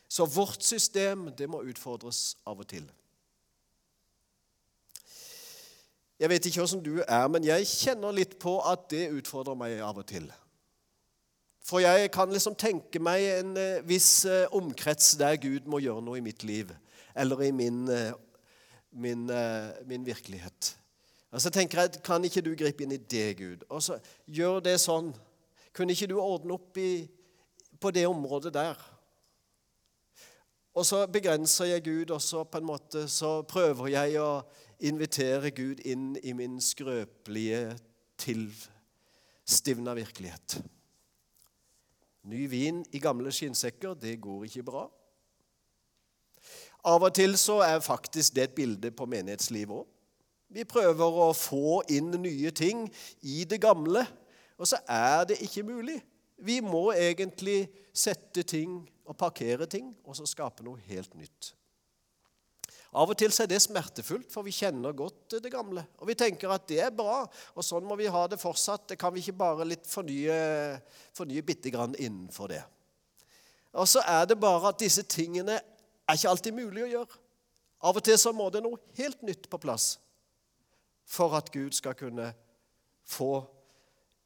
Så 0.09 0.25
vårt 0.25 0.63
system 0.65 1.29
det 1.37 1.47
må 1.49 1.61
utfordres 1.69 2.35
av 2.49 2.63
og 2.63 2.67
til. 2.67 2.87
Jeg 6.21 6.29
vet 6.29 6.45
ikke 6.45 6.61
hvordan 6.61 6.83
du 6.85 6.95
er, 7.01 7.27
men 7.33 7.45
jeg 7.45 7.69
kjenner 7.69 8.13
litt 8.13 8.35
på 8.41 8.57
at 8.67 8.89
det 8.93 9.07
utfordrer 9.13 9.57
meg 9.57 9.79
av 9.85 10.01
og 10.01 10.05
til. 10.09 10.27
For 11.65 11.81
jeg 11.81 12.09
kan 12.13 12.33
liksom 12.33 12.57
tenke 12.57 12.99
meg 13.01 13.23
en 13.37 13.55
eh, 13.57 13.85
viss 13.85 14.25
eh, 14.25 14.49
omkrets 14.57 15.13
der 15.21 15.37
Gud 15.41 15.69
må 15.69 15.79
gjøre 15.81 16.01
noe 16.03 16.17
i 16.17 16.25
mitt 16.25 16.43
liv, 16.45 16.73
eller 17.15 17.45
i 17.45 17.51
min, 17.53 17.83
eh, 17.89 18.13
min, 18.91 19.29
min 19.87 20.05
virkelighet. 20.05 20.75
Og 21.31 21.41
så 21.41 21.49
tenker 21.49 21.81
jeg, 21.81 22.03
Kan 22.03 22.23
ikke 22.23 22.41
du 22.41 22.55
gripe 22.55 22.83
inn 22.83 22.91
i 22.91 22.97
det, 22.97 23.37
Gud? 23.37 23.63
Og 23.69 23.83
så 23.83 23.99
Gjør 24.27 24.59
det 24.59 24.79
sånn. 24.79 25.13
Kunne 25.73 25.95
ikke 25.95 26.09
du 26.11 26.17
ordne 26.19 26.57
opp 26.57 26.77
i, 26.77 27.07
på 27.79 27.91
det 27.91 28.07
området 28.07 28.53
der? 28.53 28.79
Og 30.75 30.85
så 30.87 31.05
begrenser 31.07 31.65
jeg 31.65 31.83
Gud, 31.83 32.11
og 32.11 32.21
så 32.21 32.43
på 32.43 32.59
en 32.59 32.67
måte 32.67 33.07
så 33.11 33.41
prøver 33.43 33.91
jeg 33.91 34.19
å 34.19 34.43
invitere 34.79 35.51
Gud 35.51 35.81
inn 35.87 36.13
i 36.23 36.33
min 36.35 36.59
skrøpelige, 36.63 37.75
tilstivna 38.21 39.95
virkelighet. 39.97 40.61
Ny 42.31 42.45
vin 42.47 42.83
i 42.93 43.01
gamle 43.03 43.33
skinnsekker, 43.33 43.95
det 43.99 44.19
går 44.23 44.45
ikke 44.47 44.63
bra. 44.67 44.85
Av 46.87 47.03
og 47.03 47.13
til 47.13 47.35
så 47.37 47.59
er 47.65 47.83
faktisk 47.83 48.35
det 48.35 48.47
et 48.47 48.55
bilde 48.57 48.93
på 48.95 49.09
menighetslivet 49.09 49.83
òg. 49.83 49.90
Vi 50.51 50.65
prøver 50.67 51.19
å 51.23 51.31
få 51.35 51.79
inn 51.95 52.11
nye 52.19 52.51
ting 52.51 52.83
i 53.23 53.43
det 53.47 53.61
gamle, 53.63 54.03
og 54.59 54.67
så 54.67 54.81
er 54.83 55.29
det 55.29 55.39
ikke 55.45 55.63
mulig. 55.63 56.01
Vi 56.43 56.59
må 56.65 56.89
egentlig 56.91 57.69
sette 57.95 58.43
ting 58.43 58.81
og 59.07 59.15
parkere 59.17 59.67
ting, 59.69 59.93
og 60.03 60.17
så 60.17 60.27
skape 60.27 60.65
noe 60.65 60.81
helt 60.89 61.15
nytt. 61.15 61.53
Av 62.91 63.07
og 63.07 63.15
til 63.15 63.31
er 63.31 63.47
det 63.47 63.61
smertefullt, 63.63 64.27
for 64.33 64.43
vi 64.43 64.51
kjenner 64.51 64.91
godt 64.91 65.37
det 65.39 65.53
gamle. 65.53 65.85
Og 66.03 66.09
vi 66.09 66.17
tenker 66.19 66.51
at 66.51 66.67
det 66.67 66.81
er 66.83 66.91
bra, 66.91 67.21
og 67.55 67.63
sånn 67.63 67.87
må 67.87 67.95
vi 67.95 68.11
ha 68.11 68.25
det 68.27 68.41
fortsatt. 68.41 68.89
Det 68.91 68.99
kan 68.99 69.15
vi 69.15 69.23
ikke 69.23 69.37
bare 69.39 69.67
litt 69.69 69.87
fornye, 69.87 70.35
fornye 71.15 71.45
bitte 71.47 71.71
grann 71.71 71.95
innenfor 71.95 72.51
det. 72.51 72.61
Og 73.79 73.87
så 73.87 74.03
er 74.03 74.27
det 74.27 74.41
bare 74.41 74.73
at 74.73 74.83
disse 74.83 75.07
tingene 75.07 75.61
er 75.61 76.19
ikke 76.19 76.35
alltid 76.35 76.59
mulig 76.59 76.83
å 76.83 76.93
gjøre. 76.97 77.21
Av 77.87 77.95
og 77.95 78.03
til 78.03 78.19
så 78.19 78.35
må 78.35 78.51
det 78.51 78.65
noe 78.65 78.81
helt 78.99 79.23
nytt 79.23 79.47
på 79.47 79.61
plass 79.63 79.93
for 81.11 81.35
at 81.35 81.51
Gud 81.51 81.75
skal 81.75 81.97
kunne 81.99 82.29
få 83.03 83.33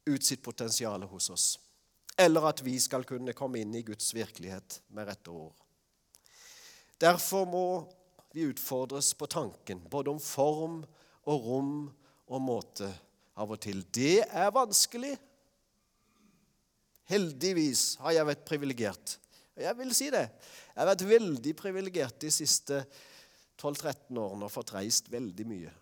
ut 0.06 0.24
sitt 0.24 0.42
potensial 0.42 1.02
hos 1.10 1.30
oss. 1.34 1.46
Eller 2.16 2.46
at 2.48 2.62
vi 2.64 2.76
skal 2.80 3.04
kunne 3.04 3.34
komme 3.36 3.60
inn 3.60 3.74
i 3.74 3.84
Guds 3.84 4.12
virkelighet 4.14 4.80
med 4.94 5.08
rette 5.10 5.32
ord. 5.34 5.56
Derfor 7.02 7.44
må 7.50 7.66
vi 8.32 8.46
utfordres 8.48 9.10
på 9.18 9.26
tanken, 9.28 9.82
både 9.90 10.14
om 10.14 10.20
form 10.22 10.78
og 11.26 11.48
rom 11.48 11.74
og 12.26 12.42
måte 12.42 12.88
av 13.36 13.52
og 13.52 13.60
til. 13.60 13.82
Det 13.92 14.22
er 14.24 14.54
vanskelig. 14.54 15.16
Heldigvis 17.10 17.96
har 18.02 18.16
jeg 18.16 18.28
vært 18.30 18.46
privilegert. 18.48 19.16
Jeg 19.56 19.76
vil 19.78 19.92
si 19.96 20.08
det. 20.12 20.24
Jeg 20.70 20.78
har 20.80 20.90
vært 20.92 21.04
veldig 21.08 21.52
privilegert 21.58 22.20
de 22.22 22.30
siste 22.34 22.80
12-13 23.56 24.16
årene 24.20 24.48
og 24.48 24.52
fått 24.52 24.74
reist 24.76 25.10
veldig 25.12 25.46
mye. 25.48 25.74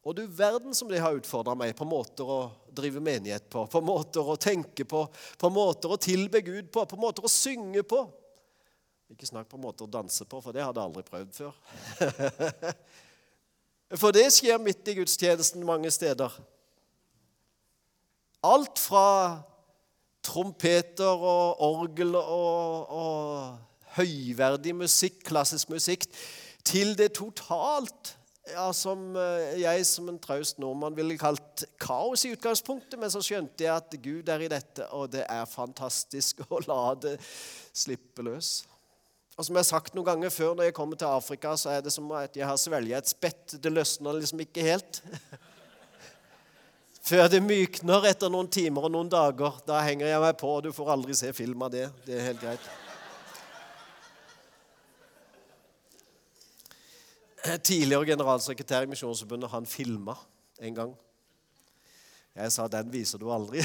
Og 0.00 0.16
du 0.16 0.22
verden 0.32 0.72
som 0.76 0.88
det 0.88 1.02
har 1.02 1.16
utfordra 1.16 1.52
meg 1.58 1.74
på 1.76 1.84
måter 1.84 2.24
å 2.24 2.38
drive 2.72 3.02
menighet 3.04 3.50
på, 3.52 3.66
på 3.68 3.82
måter 3.84 4.24
å 4.24 4.38
tenke 4.40 4.86
på, 4.88 5.04
på 5.36 5.50
måter 5.52 5.92
å 5.92 6.00
tilbe 6.00 6.40
Gud 6.44 6.70
på, 6.72 6.86
på 6.88 6.98
måter 7.00 7.26
å 7.26 7.32
synge 7.32 7.84
på. 7.84 8.06
Ikke 9.12 9.28
snakk 9.28 9.50
på 9.50 9.60
måter 9.60 9.84
å 9.84 9.90
danse 9.90 10.24
på, 10.24 10.40
for 10.40 10.56
det 10.56 10.64
hadde 10.64 10.80
jeg 10.80 10.88
aldri 10.88 11.04
prøvd 11.04 11.34
før. 11.36 11.56
for 14.00 14.16
det 14.16 14.28
skjer 14.32 14.62
midt 14.62 14.88
i 14.88 14.96
gudstjenesten 15.00 15.66
mange 15.68 15.90
steder. 15.92 16.36
Alt 18.46 18.80
fra 18.80 19.08
trompeter 20.24 21.26
og 21.26 21.60
orgel 21.66 22.16
og, 22.16 22.94
og 22.94 23.98
høyverdig 23.98 24.72
musikk, 24.78 25.20
klassisk 25.28 25.74
musikk, 25.74 26.06
til 26.64 26.94
det 26.96 27.10
totalt 27.18 28.14
ja, 28.52 28.66
som 28.76 29.14
eh, 29.18 29.60
jeg 29.62 29.84
som 29.88 30.08
en 30.10 30.18
traust 30.22 30.60
nordmann 30.62 30.96
ville 30.96 31.16
kalt 31.20 31.64
kaos 31.80 32.24
i 32.26 32.32
utgangspunktet, 32.34 32.98
men 33.00 33.12
så 33.12 33.22
skjønte 33.24 33.64
jeg 33.64 33.74
at 33.74 33.96
Gud 34.02 34.28
er 34.32 34.44
i 34.44 34.50
dette, 34.50 34.86
og 34.96 35.10
det 35.14 35.24
er 35.26 35.50
fantastisk 35.50 36.42
å 36.50 36.60
la 36.66 36.82
det 37.00 37.16
slippe 37.22 38.26
løs. 38.26 38.60
Og 39.38 39.46
som 39.46 39.56
jeg 39.56 39.64
har 39.64 39.70
sagt 39.70 39.96
noen 39.96 40.10
ganger 40.10 40.34
før 40.34 40.56
når 40.56 40.68
jeg 40.68 40.76
kommer 40.76 41.00
til 41.00 41.08
Afrika, 41.08 41.54
så 41.56 41.76
er 41.76 41.84
det 41.84 41.94
som 41.94 42.10
at 42.18 42.36
jeg 42.36 42.44
har 42.44 42.58
svelget 42.60 42.98
et 42.98 43.14
spett. 43.14 43.56
Det 43.56 43.72
løsner 43.72 44.18
liksom 44.18 44.42
ikke 44.44 44.66
helt. 44.66 45.00
Før 47.10 47.30
det 47.32 47.40
mykner 47.40 48.04
etter 48.10 48.28
noen 48.28 48.50
timer 48.52 48.84
og 48.86 48.92
noen 48.92 49.08
dager. 49.10 49.56
Da 49.64 49.80
henger 49.86 50.10
jeg 50.10 50.20
meg 50.26 50.36
på, 50.38 50.52
og 50.58 50.66
du 50.66 50.74
får 50.76 50.92
aldri 50.92 51.16
se 51.16 51.32
film 51.32 51.64
av 51.64 51.72
det. 51.72 51.86
Det 52.04 52.18
er 52.18 52.26
helt 52.28 52.44
greit. 52.44 52.68
Tidligere 57.40 58.06
generalsekretær 58.12 58.84
i 58.84 58.90
Misjonsforbundet, 58.90 59.50
han 59.50 59.66
filma 59.66 60.14
en 60.60 60.74
gang. 60.74 60.90
Jeg 62.34 62.52
sa 62.52 62.66
'den 62.68 62.92
viser 62.92 63.18
du 63.18 63.30
aldri'. 63.32 63.64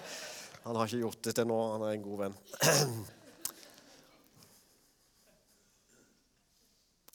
han 0.64 0.76
har 0.76 0.86
ikke 0.86 1.02
gjort 1.02 1.24
det 1.24 1.34
til 1.34 1.46
nå. 1.46 1.58
Han 1.72 1.82
er 1.82 1.90
en 1.92 2.02
god 2.02 2.18
venn. 2.18 2.36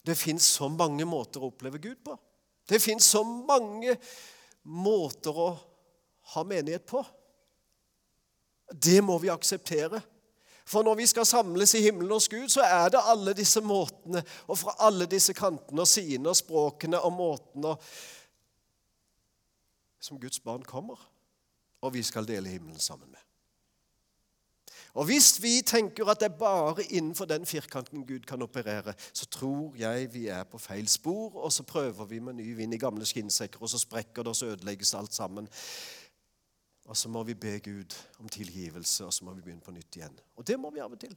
Det 0.08 0.16
fins 0.16 0.44
så 0.56 0.70
mange 0.72 1.04
måter 1.06 1.44
å 1.44 1.50
oppleve 1.52 1.82
Gud 1.84 1.98
på. 2.04 2.14
Det 2.70 2.80
fins 2.80 3.04
så 3.12 3.24
mange 3.24 3.98
måter 4.64 5.36
å 5.36 5.50
ha 6.32 6.44
menighet 6.48 6.86
på. 6.88 7.02
Det 8.72 9.02
må 9.04 9.18
vi 9.20 9.28
akseptere. 9.32 10.00
For 10.68 10.84
når 10.84 10.98
vi 11.00 11.06
skal 11.08 11.26
samles 11.26 11.74
i 11.78 11.82
himmelen 11.86 12.12
hos 12.12 12.28
Gud, 12.30 12.50
så 12.52 12.66
er 12.66 12.90
det 12.92 13.04
alle 13.08 13.34
disse 13.38 13.62
måtene 13.64 14.24
og 14.48 14.58
fra 14.60 14.76
alle 14.88 15.08
disse 15.08 15.34
kantene 15.34 15.86
og 15.86 15.88
sidene 15.88 16.34
og 16.34 16.40
språkene 16.40 17.00
og 17.00 17.14
måtene 17.16 17.78
som 20.04 20.20
Guds 20.20 20.40
barn 20.40 20.64
kommer, 20.64 21.00
og 21.82 21.94
vi 21.94 22.04
skal 22.04 22.28
dele 22.28 22.52
himmelen 22.52 22.80
sammen 22.80 23.10
med. 23.12 23.24
Og 24.98 25.06
Hvis 25.06 25.44
vi 25.44 25.62
tenker 25.62 26.10
at 26.10 26.20
det 26.20 26.26
er 26.26 26.38
bare 26.40 26.84
innenfor 26.84 27.26
den 27.26 27.46
firkanten 27.46 28.06
Gud 28.08 28.20
kan 28.20 28.42
operere, 28.42 28.94
så 29.14 29.26
tror 29.26 29.76
jeg 29.78 30.14
vi 30.14 30.28
er 30.28 30.44
på 30.44 30.58
feil 30.58 30.88
spor, 30.90 31.36
og 31.36 31.52
så 31.52 31.64
prøver 31.64 32.06
vi 32.06 32.20
med 32.20 32.34
ny 32.34 32.56
vind 32.56 32.74
i 32.74 32.78
gamle 32.82 33.06
skinnsekker, 33.06 33.62
og 33.62 33.70
så 33.70 33.78
sprekker 33.78 34.24
det, 34.24 34.28
og 34.28 34.36
så 34.36 34.46
ødelegges 34.46 34.94
alt 34.94 35.14
sammen. 35.14 35.48
Og 36.88 36.96
så 36.96 37.10
må 37.12 37.24
vi 37.28 37.36
be 37.36 37.58
Gud 37.60 37.96
om 38.22 38.30
tilgivelse, 38.32 39.06
og 39.06 39.14
så 39.14 39.26
må 39.28 39.34
vi 39.36 39.44
begynne 39.44 39.64
på 39.64 39.74
nytt 39.76 40.00
igjen. 40.00 40.16
Og 40.40 40.48
det 40.48 40.56
må 40.60 40.72
vi 40.72 40.80
av 40.80 40.94
og 40.96 41.00
til. 41.02 41.16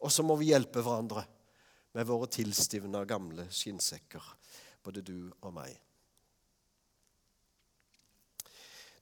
Og 0.00 0.12
så 0.12 0.24
må 0.24 0.36
vi 0.40 0.48
hjelpe 0.48 0.80
hverandre 0.80 1.26
med 1.92 2.08
våre 2.08 2.28
tilstivna 2.32 3.04
gamle 3.04 3.44
skinnsekker, 3.52 4.24
både 4.82 5.04
du 5.04 5.16
og 5.42 5.52
meg. 5.54 5.76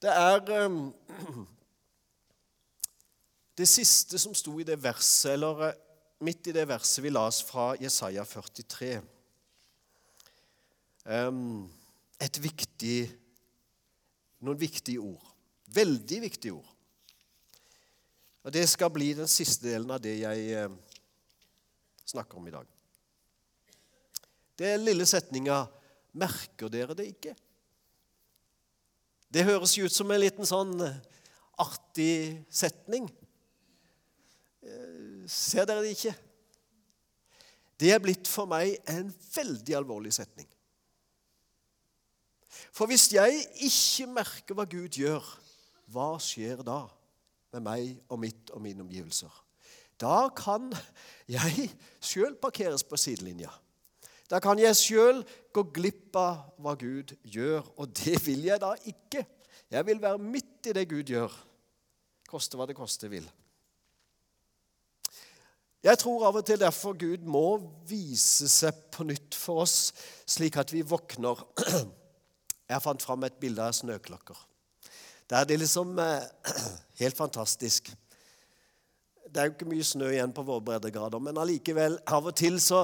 Det 0.01 0.11
er 0.11 0.65
um, 0.65 0.89
det 3.61 3.69
siste 3.69 4.19
som 4.19 4.35
sto 4.35 4.57
i 4.59 4.67
det 4.67 4.79
verset, 4.81 5.37
eller 5.37 5.67
eh, 5.69 5.81
midt 6.25 6.51
i 6.51 6.55
det 6.57 6.67
verset 6.67 7.05
vi 7.05 7.13
las 7.13 7.39
fra 7.45 7.71
Jesaja 7.79 8.25
43 8.25 8.91
um, 11.05 11.69
Et 12.21 12.37
viktig 12.43 13.20
Noen 14.41 14.59
viktige 14.59 15.01
ord. 15.03 15.25
Veldig 15.71 16.21
viktige 16.25 16.55
ord. 16.57 16.69
Og 18.41 18.53
Det 18.53 18.65
skal 18.69 18.89
bli 18.93 19.11
den 19.13 19.29
siste 19.29 19.69
delen 19.69 19.91
av 19.93 20.01
det 20.01 20.15
jeg 20.23 20.47
eh, 20.57 20.71
snakker 22.09 22.39
om 22.39 22.47
i 22.49 22.53
dag. 22.55 22.65
Det 24.57 24.67
er 24.67 24.81
lille 24.81 25.05
setninga 25.05 25.63
'Merker 26.13 26.69
dere 26.69 26.97
det 26.97 27.07
ikke?' 27.13 27.37
Det 29.31 29.45
høres 29.47 29.77
ut 29.77 29.93
som 29.93 30.11
en 30.11 30.19
liten 30.19 30.45
sånn 30.45 30.73
eh, 30.83 30.97
artig 31.61 32.43
setning. 32.49 33.07
Ser 35.25 35.65
dere 35.65 35.85
det 35.85 35.93
ikke? 35.95 36.13
Det 37.81 37.89
er 37.93 38.01
blitt 38.03 38.29
for 38.29 38.49
meg 38.49 38.75
en 38.89 39.07
veldig 39.33 39.77
alvorlig 39.79 40.11
setning. 40.13 40.45
For 42.71 42.89
hvis 42.89 43.09
jeg 43.13 43.45
ikke 43.63 44.09
merker 44.11 44.57
hva 44.57 44.65
Gud 44.69 44.97
gjør, 44.99 45.23
hva 45.91 46.13
skjer 46.21 46.63
da 46.67 46.83
med 47.51 47.65
meg 47.65 48.11
og 48.11 48.21
mitt 48.23 48.51
og 48.55 48.63
mine 48.63 48.83
omgivelser? 48.83 49.31
Da 50.01 50.31
kan 50.35 50.71
jeg 51.29 51.69
sjøl 52.01 52.35
parkeres 52.41 52.83
på 52.87 52.97
sidelinja. 52.97 53.51
Da 54.31 54.39
kan 54.41 54.59
jeg 54.59 54.77
sjøl 54.79 55.21
gå 55.53 55.65
glipp 55.75 56.15
av 56.15 56.55
hva 56.63 56.73
Gud 56.79 57.13
gjør, 57.27 57.67
og 57.77 57.91
det 57.99 58.15
vil 58.25 58.47
jeg 58.47 58.61
da 58.63 58.71
ikke. 58.87 59.25
Jeg 59.71 59.87
vil 59.87 60.01
være 60.01 60.23
midt 60.23 60.71
i 60.71 60.75
det 60.75 60.87
Gud 60.89 61.11
gjør, 61.11 61.35
koste 62.31 62.59
hva 62.59 62.67
det 62.67 62.77
koste 62.79 63.11
vil. 63.11 63.27
Jeg 65.81 65.97
tror 65.97 66.27
av 66.27 66.37
og 66.37 66.45
til 66.45 66.59
derfor 66.61 66.93
Gud 66.93 67.23
må 67.25 67.57
vise 67.89 68.47
seg 68.51 68.83
på 68.93 69.05
nytt 69.09 69.35
for 69.35 69.63
oss, 69.63 69.89
slik 70.29 70.59
at 70.61 70.71
vi 70.73 70.83
våkner. 70.85 71.41
Jeg 72.71 72.83
fant 72.83 73.03
fram 73.03 73.27
et 73.27 73.39
bilde 73.41 73.63
av 73.63 73.75
snøklokker. 73.75 74.37
Der 75.31 75.47
det 75.47 75.59
liksom 75.59 75.99
eh, 75.99 76.23
Helt 77.01 77.17
fantastisk. 77.17 77.91
Det 79.27 79.39
er 79.39 79.47
jo 79.47 79.55
ikke 79.55 79.69
mye 79.71 79.87
snø 79.87 80.11
igjen 80.11 80.33
på 80.35 80.43
våre 80.45 80.63
breddegrader, 80.67 81.21
men 81.23 81.39
allikevel, 81.39 81.95
av 82.11 82.27
og 82.27 82.35
til 82.35 82.59
så, 82.61 82.81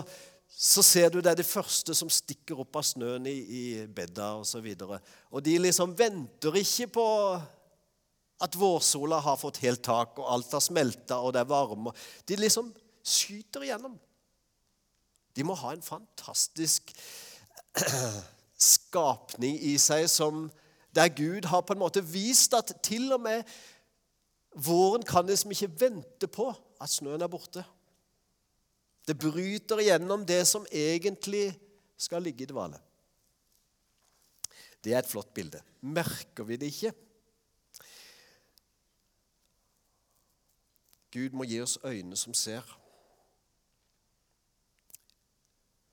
så 0.48 0.84
ser 0.86 1.12
du 1.12 1.20
det 1.20 1.34
er 1.34 1.40
det 1.42 1.48
første 1.48 1.96
som 1.98 2.10
stikker 2.12 2.62
opp 2.64 2.80
av 2.80 2.86
snøen 2.88 3.28
i, 3.28 3.36
i 3.36 3.64
bedda 3.84 4.30
osv. 4.40 4.64
Og, 4.64 4.96
så 4.96 5.36
og 5.36 5.44
de 5.44 5.58
liksom 5.60 5.96
venter 6.00 6.56
ikke 6.64 6.88
på 6.98 7.08
at 8.48 8.56
vårsola 8.56 9.20
har 9.26 9.38
fått 9.42 9.60
helt 9.66 9.84
tak, 9.86 10.16
og 10.22 10.32
alt 10.38 10.56
har 10.56 10.64
smelta, 10.64 11.20
og 11.20 11.36
det 11.36 11.44
er 11.44 11.52
varme. 11.52 11.94
De 12.30 12.40
liksom 12.40 12.72
skyter 13.04 13.68
igjennom. 13.68 13.98
De 15.36 15.46
må 15.46 15.58
ha 15.58 15.76
en 15.76 15.86
fantastisk 15.86 16.96
skapning 18.58 19.58
i 19.62 19.76
seg 19.82 20.08
som 20.10 20.48
der 20.96 21.10
Gud 21.14 21.46
har 21.46 21.62
på 21.62 21.76
en 21.76 21.82
måte 21.82 22.02
vist 22.02 22.56
at 22.58 22.74
til 22.84 23.12
og 23.14 23.22
med 23.22 23.46
våren 24.58 25.06
kan 25.06 25.28
liksom 25.28 25.54
ikke 25.54 25.70
vente 25.80 26.30
på 26.32 26.50
at 26.82 26.90
snøen 26.90 27.22
er 27.22 27.30
borte. 27.30 27.64
Det 29.08 29.16
bryter 29.20 29.84
igjennom 29.84 30.26
det 30.28 30.42
som 30.50 30.66
egentlig 30.74 31.52
skal 31.98 32.26
ligge 32.26 32.44
i 32.44 32.50
dvale. 32.50 32.80
Det 34.84 34.94
er 34.94 35.02
et 35.02 35.10
flott 35.10 35.30
bilde. 35.36 35.62
Merker 35.82 36.48
vi 36.48 36.58
det 36.58 36.72
ikke? 36.74 36.94
Gud 41.14 41.34
må 41.38 41.48
gi 41.48 41.62
oss 41.64 41.78
øyne 41.86 42.18
som 42.20 42.36
ser. 42.36 42.66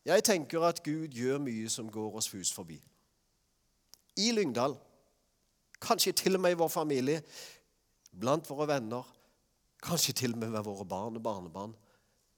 Jeg 0.05 0.25
tenker 0.25 0.65
at 0.69 0.83
Gud 0.85 1.09
gjør 1.17 1.41
mye 1.41 1.69
som 1.73 1.89
går 1.91 2.19
oss 2.21 2.29
hus 2.35 2.53
forbi. 2.53 2.77
I 4.21 4.31
Lyngdal, 4.37 4.77
kanskje 5.81 6.13
til 6.13 6.37
og 6.37 6.43
med 6.45 6.55
i 6.55 6.59
vår 6.61 6.69
familie, 6.69 7.23
blant 8.13 8.47
våre 8.51 8.69
venner, 8.69 9.09
kanskje 9.83 10.15
til 10.21 10.37
og 10.37 10.39
med 10.39 10.53
med 10.55 10.65
våre 10.65 10.85
barn 10.85 11.17
og 11.17 11.23
barnebarn, 11.23 11.75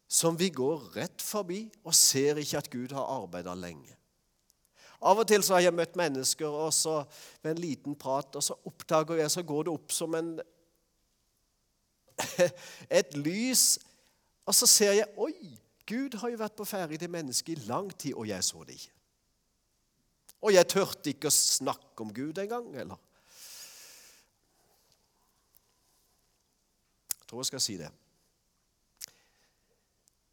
som 0.09 0.39
vi 0.39 0.49
går 0.55 0.97
rett 0.97 1.23
forbi 1.23 1.67
og 1.85 1.95
ser 1.95 2.39
ikke 2.39 2.59
at 2.59 2.71
Gud 2.71 2.95
har 2.95 3.11
arbeida 3.11 3.55
lenge. 3.55 3.97
Av 5.03 5.19
og 5.19 5.27
til 5.29 5.43
så 5.45 5.59
har 5.59 5.67
jeg 5.67 5.77
møtt 5.77 5.99
mennesker, 5.99 6.49
og 6.49 6.73
så 6.73 7.03
med 7.43 7.53
en 7.53 7.61
liten 7.61 7.99
prat, 7.99 8.37
og 8.39 8.43
så 8.43 8.57
oppdager 8.65 9.21
jeg, 9.21 9.31
så 9.31 9.43
går 9.43 9.67
det 9.67 9.75
opp 9.75 9.93
som 9.93 10.15
en, 10.17 10.33
et 13.01 13.19
lys, 13.19 13.77
og 14.47 14.55
så 14.55 14.67
ser 14.71 14.97
jeg 14.97 15.11
Oi, 15.21 15.59
Gud 15.87 16.17
har 16.19 16.33
jo 16.33 16.39
vært 16.41 16.57
på 16.59 16.67
ferde 16.67 16.99
det 16.99 17.11
mennesket 17.11 17.55
i 17.55 17.69
lang 17.69 17.91
tid, 17.95 18.15
og 18.15 18.27
jeg 18.29 18.45
så 18.45 18.65
det 18.67 18.79
ikke. 18.81 18.95
Og 20.47 20.53
jeg 20.53 20.69
turte 20.69 21.13
ikke 21.13 21.31
å 21.31 21.35
snakke 21.35 22.03
om 22.05 22.13
Gud 22.15 22.39
engang, 22.43 22.69
eller? 22.75 22.99
Jeg 27.17 27.31
tror 27.31 27.43
jeg 27.43 27.51
skal 27.51 27.63
si 27.63 27.77
det. 27.81 27.91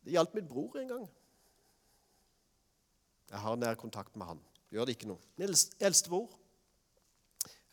Det 0.04 0.14
gjaldt 0.14 0.36
min 0.36 0.50
bror 0.50 0.76
en 0.82 0.90
gang. 0.90 1.06
Jeg 3.32 3.42
har 3.42 3.56
nær 3.58 3.80
kontakt 3.80 4.18
med 4.20 4.30
han. 4.30 4.42
Gjør 4.74 4.86
det 4.86 4.98
ikke 4.98 5.10
noe. 5.10 5.22
Min 5.40 5.54
eldste 5.54 6.12
bror. 6.12 6.34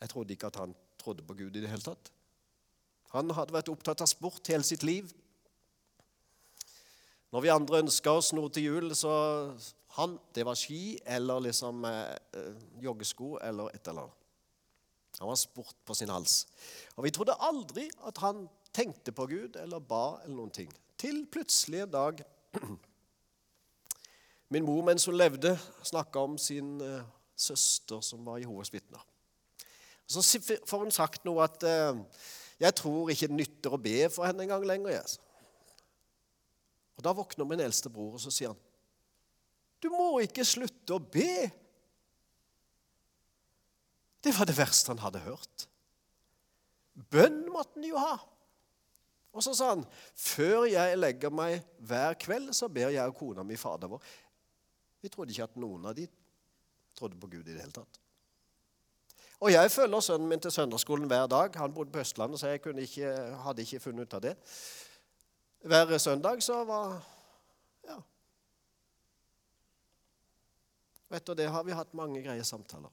Jeg 0.00 0.12
trodde 0.12 0.32
ikke 0.32 0.48
at 0.48 0.60
han 0.62 0.72
trodde 1.00 1.24
på 1.26 1.36
Gud 1.36 1.56
i 1.56 1.60
det 1.60 1.68
hele 1.68 1.84
tatt. 1.84 2.12
Han 3.12 3.32
hadde 3.36 3.52
vært 3.56 3.68
opptatt 3.72 4.00
av 4.04 4.08
sport 4.08 4.48
hele 4.52 4.64
sitt 4.64 4.84
liv. 4.86 5.10
Når 7.30 7.44
vi 7.44 7.52
andre 7.52 7.82
ønska 7.84 8.12
oss 8.18 8.32
noe 8.34 8.50
til 8.50 8.66
jul, 8.66 8.94
så 8.98 9.12
han, 9.98 10.16
det 10.34 10.46
var 10.46 10.58
ski 10.58 10.98
eller 11.06 11.44
liksom 11.46 11.84
eh, 11.86 12.56
joggesko 12.82 13.36
eller 13.42 13.70
et 13.74 13.86
eller 13.86 14.06
annet. 14.06 14.16
Han 15.20 15.28
var 15.28 15.36
sport 15.36 15.76
på 15.84 15.94
sin 15.94 16.10
hals. 16.10 16.46
Og 16.96 17.04
vi 17.04 17.12
trodde 17.14 17.36
aldri 17.44 17.88
at 18.08 18.18
han 18.24 18.46
tenkte 18.72 19.12
på 19.12 19.26
Gud 19.30 19.58
eller 19.60 19.82
ba 19.82 20.20
eller 20.24 20.36
noen 20.36 20.54
ting. 20.54 20.70
Til 20.98 21.24
plutselig 21.30 21.84
en 21.84 21.92
dag 21.92 22.22
Min 24.50 24.64
mor 24.66 24.82
mens 24.82 25.04
hun 25.06 25.14
levde, 25.14 25.52
snakka 25.86 26.24
om 26.26 26.34
sin 26.38 26.80
eh, 26.82 27.06
søster 27.38 28.00
som 28.02 28.24
var 28.26 28.40
Jehovas 28.42 28.72
vitner. 28.74 29.04
Så 30.10 30.24
får 30.66 30.82
hun 30.82 30.90
sagt 30.90 31.22
noe 31.24 31.44
at 31.46 31.62
eh, 31.62 32.00
'Jeg 32.60 32.74
tror 32.74 33.12
ikke 33.12 33.28
det 33.30 33.36
nytter 33.36 33.72
å 33.72 33.78
be 33.80 34.08
for 34.10 34.26
henne 34.26 34.42
engang 34.42 34.66
lenger.' 34.66 34.90
Jeg. 34.90 35.20
Og 37.00 37.04
Da 37.04 37.14
våkner 37.16 37.48
min 37.48 37.62
eldste 37.64 37.88
bror, 37.88 38.18
og 38.18 38.20
så 38.20 38.30
sier 38.30 38.52
han, 38.52 38.60
'Du 39.80 39.88
må 39.88 40.20
ikke 40.20 40.44
slutte 40.44 40.92
å 40.94 41.00
be.' 41.00 41.50
Det 44.20 44.34
var 44.36 44.44
det 44.44 44.58
verste 44.58 44.92
han 44.92 45.00
hadde 45.00 45.24
hørt. 45.24 45.64
Bønn 46.92 47.46
måtte 47.48 47.80
han 47.80 47.86
jo 47.88 47.96
ha. 47.96 48.18
Og 49.32 49.42
så 49.42 49.54
sa 49.56 49.70
han, 49.70 49.86
'Før 50.14 50.68
jeg 50.68 50.98
legger 50.98 51.30
meg 51.30 51.64
hver 51.78 52.14
kveld, 52.20 52.52
så 52.52 52.68
ber 52.68 52.92
jeg 52.92 53.08
og 53.08 53.16
kona 53.16 53.42
mi 53.42 53.56
Fader 53.56 53.88
vår.' 53.88 54.02
Vi 55.00 55.08
trodde 55.08 55.32
ikke 55.32 55.48
at 55.48 55.56
noen 55.56 55.86
av 55.86 55.94
de 55.94 56.06
trodde 56.94 57.16
på 57.16 57.30
Gud 57.30 57.48
i 57.48 57.54
det 57.54 57.62
hele 57.62 57.72
tatt. 57.72 58.00
Og 59.40 59.52
jeg 59.52 59.70
følger 59.70 60.00
sønnen 60.00 60.28
min 60.28 60.40
til 60.40 60.52
søndagsskolen 60.52 61.06
hver 61.08 61.26
dag. 61.26 61.56
Han 61.56 61.72
bodde 61.72 61.92
på 61.92 61.98
Østlandet, 61.98 62.40
så 62.40 62.46
jeg 62.48 62.60
ikke, 62.60 63.36
hadde 63.40 63.62
ikke 63.62 63.80
funnet 63.80 64.02
ut 64.02 64.14
av 64.14 64.20
det. 64.20 64.36
Hver 65.60 65.98
søndag 65.98 66.42
så 66.42 66.64
var 66.64 67.02
Ja. 67.84 67.96
Og 71.10 71.16
etter 71.16 71.34
det 71.34 71.50
har 71.50 71.62
vi 71.62 71.72
hatt 71.72 71.94
mange 71.94 72.22
greie 72.22 72.44
samtaler. 72.44 72.90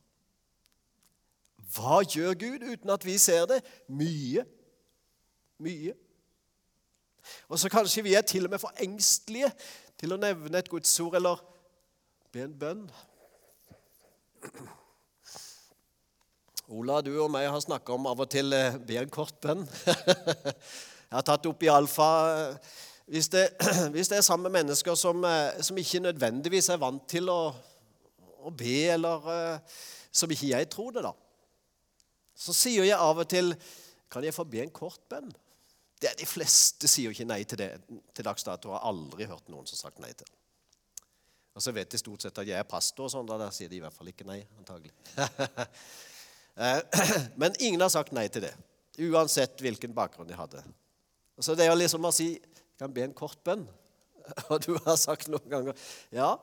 Hva 1.75 2.01
gjør 2.01 2.33
Gud 2.33 2.63
uten 2.73 2.89
at 2.89 3.05
vi 3.05 3.17
ser 3.17 3.45
det? 3.45 3.61
Mye. 3.87 4.45
Mye. 5.57 5.93
Og 7.47 7.59
så 7.59 7.69
kanskje 7.69 8.03
vi 8.03 8.13
er 8.13 8.21
til 8.21 8.45
og 8.45 8.49
med 8.49 8.59
for 8.59 8.71
engstelige 8.79 9.51
til 9.99 10.13
å 10.13 10.19
nevne 10.21 10.57
et 10.57 10.69
gudsord 10.69 11.15
eller 11.19 11.41
be 12.31 12.43
en 12.45 12.59
bønn. 12.59 12.83
Ola, 16.67 17.01
du 17.01 17.13
og 17.15 17.31
meg 17.31 17.47
har 17.47 17.63
snakka 17.63 17.95
om 17.95 18.07
av 18.11 18.19
og 18.25 18.29
til 18.31 18.51
eh, 18.53 18.75
be 18.77 18.99
en 18.99 19.11
kort 19.11 19.39
bønn. 19.43 19.63
Jeg 21.07 21.15
har 21.15 21.25
tatt 21.27 21.47
opp 21.49 21.63
i 21.63 21.71
alfa 21.71 22.09
eh, 22.31 22.71
hvis 23.07 23.29
det, 23.31 23.45
hvis 23.93 24.11
det 24.11 24.19
er 24.19 24.25
sammen 24.25 24.49
med 24.49 24.59
mennesker 24.59 24.95
som, 24.99 25.23
eh, 25.23 25.61
som, 25.63 25.77
ikke 25.79 26.03
nødvendigvis 26.03 26.69
er 26.73 26.81
vant 26.81 27.05
til 27.09 27.31
å, 27.31 27.41
å 28.43 28.51
be, 28.51 28.79
eller 28.93 29.29
som 30.11 30.31
ikke 30.31 30.51
jeg 30.51 30.69
tror 30.73 30.91
det, 30.95 31.05
da, 31.07 31.13
så 32.37 32.53
sier 32.53 32.85
jeg 32.85 32.97
av 32.97 33.23
og 33.23 33.29
til 33.29 33.55
Kan 34.07 34.23
jeg 34.23 34.31
få 34.31 34.45
be 34.47 34.61
en 34.63 34.71
kort 34.71 35.01
bønn? 35.11 35.27
Det, 35.99 36.13
de 36.15 36.25
fleste 36.29 36.87
sier 36.87 37.09
jo 37.09 37.15
ikke 37.15 37.25
nei 37.27 37.41
til 37.43 37.59
det. 37.59 37.71
Til 38.15 38.23
dags 38.23 38.45
dato 38.47 38.71
har 38.71 38.85
aldri 38.87 39.25
hørt 39.27 39.49
noen 39.51 39.67
som 39.67 39.75
sagt 39.81 39.99
nei 39.99 40.13
til 40.13 40.23
det. 40.23 40.37
Og 41.57 41.63
så 41.65 41.73
vet 41.73 41.89
de 41.89 41.99
stort 41.99 42.23
sett 42.23 42.37
at 42.37 42.47
jeg 42.47 42.55
er 42.55 42.69
pastor, 42.69 43.07
og 43.07 43.11
sånn, 43.11 43.27
da 43.27 43.49
sier 43.51 43.67
de 43.67 43.79
i 43.79 43.81
hvert 43.81 43.95
fall 43.95 44.11
ikke 44.13 44.27
nei. 44.29 44.43
antagelig. 44.59 44.93
Eh, 46.57 46.79
men 47.37 47.53
ingen 47.61 47.83
har 47.85 47.91
sagt 47.93 48.15
nei 48.17 48.23
til 48.33 48.41
det, 48.41 48.49
uansett 49.11 49.59
hvilken 49.61 49.91
bakgrunn 49.93 50.25
de 50.25 50.33
hadde. 50.33 50.63
Så 51.39 51.55
det 51.57 51.67
er 51.67 51.77
liksom 51.77 52.05
å 52.07 52.13
si 52.15 52.33
Jeg 52.33 52.81
kan 52.81 52.93
be 52.93 53.03
en 53.05 53.15
kort 53.17 53.39
bønn, 53.45 53.63
og 54.51 54.59
du 54.65 54.75
har 54.85 54.97
sagt 55.01 55.29
noen 55.33 55.49
ganger 55.49 55.87
Ja, 56.13 56.35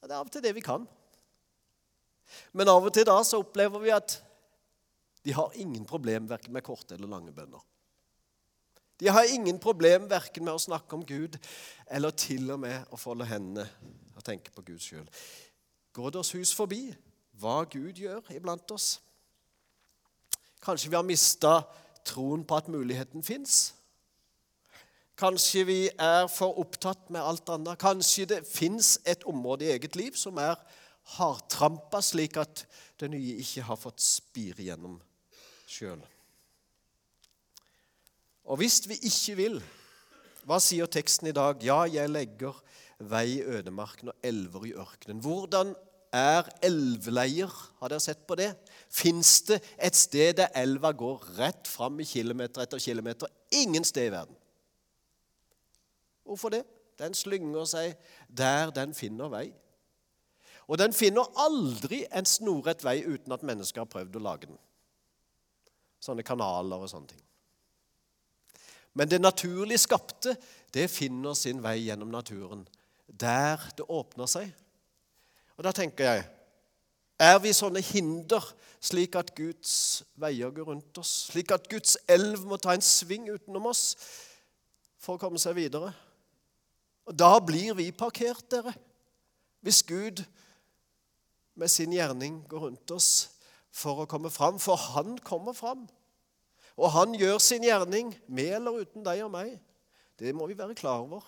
det 0.00 0.12
er 0.12 0.20
av 0.20 0.28
og 0.28 0.32
til 0.32 0.44
det 0.44 0.54
vi 0.56 0.64
kan. 0.64 0.86
Men 2.56 2.70
av 2.70 2.84
og 2.84 2.92
til 2.94 3.06
da 3.08 3.18
så 3.24 3.40
opplever 3.42 3.82
vi 3.82 3.92
at 3.92 4.18
de 5.26 5.34
har 5.36 5.56
ingen 5.60 5.84
problem 5.88 6.28
verken 6.30 6.54
med 6.54 6.64
korte 6.64 6.94
eller 6.96 7.10
lange 7.10 7.34
bønner. 7.36 7.60
De 8.98 9.10
har 9.12 9.28
ingen 9.30 9.58
problem 9.62 10.08
verken 10.10 10.46
med 10.46 10.56
å 10.56 10.62
snakke 10.62 10.96
om 10.96 11.04
Gud 11.06 11.36
eller 11.86 12.14
til 12.16 12.48
og 12.54 12.62
med 12.64 12.88
å 12.94 12.98
folde 12.98 13.28
hendene 13.28 13.66
og 14.16 14.24
tenke 14.26 14.52
på 14.54 14.64
Gud 14.66 14.80
sjøl. 14.82 15.06
Går 15.94 16.14
det 16.14 16.22
oss 16.22 16.34
hus 16.34 16.54
forbi 16.54 16.88
hva 17.38 17.60
Gud 17.70 18.00
gjør 18.00 18.26
iblant 18.34 18.74
oss? 18.74 18.96
Kanskje 20.64 20.90
vi 20.90 20.98
har 20.98 21.06
mista 21.06 21.60
troen 22.08 22.42
på 22.46 22.58
at 22.58 22.70
muligheten 22.72 23.22
fins? 23.22 23.77
Kanskje 25.18 25.64
vi 25.66 25.78
er 25.90 26.28
for 26.30 26.60
opptatt 26.62 27.08
med 27.10 27.24
alt 27.24 27.50
annet? 27.50 27.80
Kanskje 27.80 28.28
det 28.30 28.44
fins 28.46 29.00
et 29.02 29.24
område 29.26 29.66
i 29.66 29.72
eget 29.74 29.98
liv 29.98 30.14
som 30.14 30.38
er 30.38 30.54
hardtrampa, 31.16 31.98
slik 32.04 32.38
at 32.38 32.62
det 33.00 33.10
nye 33.10 33.40
ikke 33.42 33.64
har 33.66 33.80
fått 33.80 33.98
spire 34.04 34.68
gjennom 34.68 34.94
sjøl? 35.66 35.98
Og 38.46 38.62
hvis 38.62 38.78
vi 38.86 39.00
ikke 39.10 39.34
vil, 39.42 39.58
hva 40.46 40.60
sier 40.62 40.86
teksten 40.86 41.32
i 41.32 41.36
dag? 41.36 41.58
Ja, 41.66 41.82
jeg 41.90 42.14
legger 42.14 42.54
vei 43.10 43.40
i 43.40 43.44
ødemarken 43.58 44.12
og 44.12 44.26
elver 44.30 44.70
i 44.70 44.74
ørkenen. 44.78 45.18
Hvordan 45.24 45.74
er 46.14 46.46
elveleier? 46.64 47.52
Har 47.82 47.90
dere 47.90 48.06
sett 48.06 48.22
på 48.28 48.38
det? 48.38 48.52
Fins 48.86 49.40
det 49.50 49.58
et 49.76 49.98
sted 49.98 50.38
der 50.38 50.54
elva 50.56 50.94
går 50.94 51.26
rett 51.42 51.68
fram 51.68 51.98
i 52.00 52.06
kilometer 52.08 52.62
etter 52.62 52.80
kilometer? 52.80 53.28
Ingen 53.58 53.84
sted 53.84 54.08
i 54.08 54.14
verden. 54.14 54.37
Hvorfor 56.28 56.52
det? 56.52 56.62
Den 56.98 57.14
slynger 57.14 57.64
seg 57.68 57.94
der 58.28 58.72
den 58.74 58.92
finner 58.94 59.30
vei. 59.32 59.46
Og 60.68 60.76
den 60.76 60.92
finner 60.92 61.30
aldri 61.40 62.02
en 62.12 62.28
snorrett 62.28 62.82
vei 62.84 63.00
uten 63.06 63.32
at 63.32 63.46
mennesker 63.46 63.84
har 63.84 63.88
prøvd 63.90 64.18
å 64.18 64.24
lage 64.24 64.50
den. 64.50 64.58
Sånne 66.04 66.26
kanaler 66.26 66.84
og 66.84 66.90
sånne 66.90 67.14
ting. 67.14 67.22
Men 68.98 69.08
det 69.08 69.20
naturlig 69.22 69.78
skapte, 69.80 70.34
det 70.74 70.90
finner 70.90 71.36
sin 71.38 71.62
vei 71.64 71.78
gjennom 71.86 72.10
naturen. 72.12 72.66
Der 73.08 73.62
det 73.78 73.86
åpner 73.88 74.28
seg. 74.28 74.50
Og 75.56 75.64
da 75.64 75.72
tenker 75.72 76.12
jeg 76.12 76.26
Er 77.18 77.40
vi 77.42 77.50
sånne 77.50 77.80
hinder, 77.82 78.44
slik 78.78 79.16
at 79.18 79.32
Guds 79.34 80.04
veier 80.14 80.52
går 80.54 80.68
rundt 80.68 81.00
oss? 81.02 81.32
Slik 81.32 81.50
at 81.50 81.64
Guds 81.66 81.96
elv 82.06 82.44
må 82.46 82.60
ta 82.62 82.76
en 82.76 82.84
sving 82.84 83.26
utenom 83.26 83.66
oss 83.66 83.96
for 85.02 85.16
å 85.16 85.18
komme 85.18 85.40
seg 85.42 85.56
videre? 85.58 85.90
Og 87.08 87.16
Da 87.18 87.38
blir 87.40 87.74
vi 87.74 87.90
parkert, 87.90 88.50
dere. 88.50 88.74
Hvis 89.64 89.82
Gud 89.82 90.22
med 91.56 91.68
sin 91.68 91.92
gjerning 91.92 92.42
går 92.48 92.66
rundt 92.68 92.90
oss 92.94 93.30
for 93.72 94.04
å 94.04 94.08
komme 94.10 94.30
fram. 94.30 94.60
For 94.60 94.76
han 94.76 95.16
kommer 95.24 95.56
fram. 95.56 95.86
Og 96.78 96.92
han 96.94 97.16
gjør 97.18 97.40
sin 97.42 97.64
gjerning 97.64 98.12
med 98.28 98.52
eller 98.60 98.84
uten 98.84 99.06
deg 99.06 99.24
og 99.24 99.32
meg. 99.34 99.56
Det 100.18 100.34
må 100.34 100.46
vi 100.46 100.58
være 100.58 100.76
klar 100.78 101.00
over. 101.02 101.24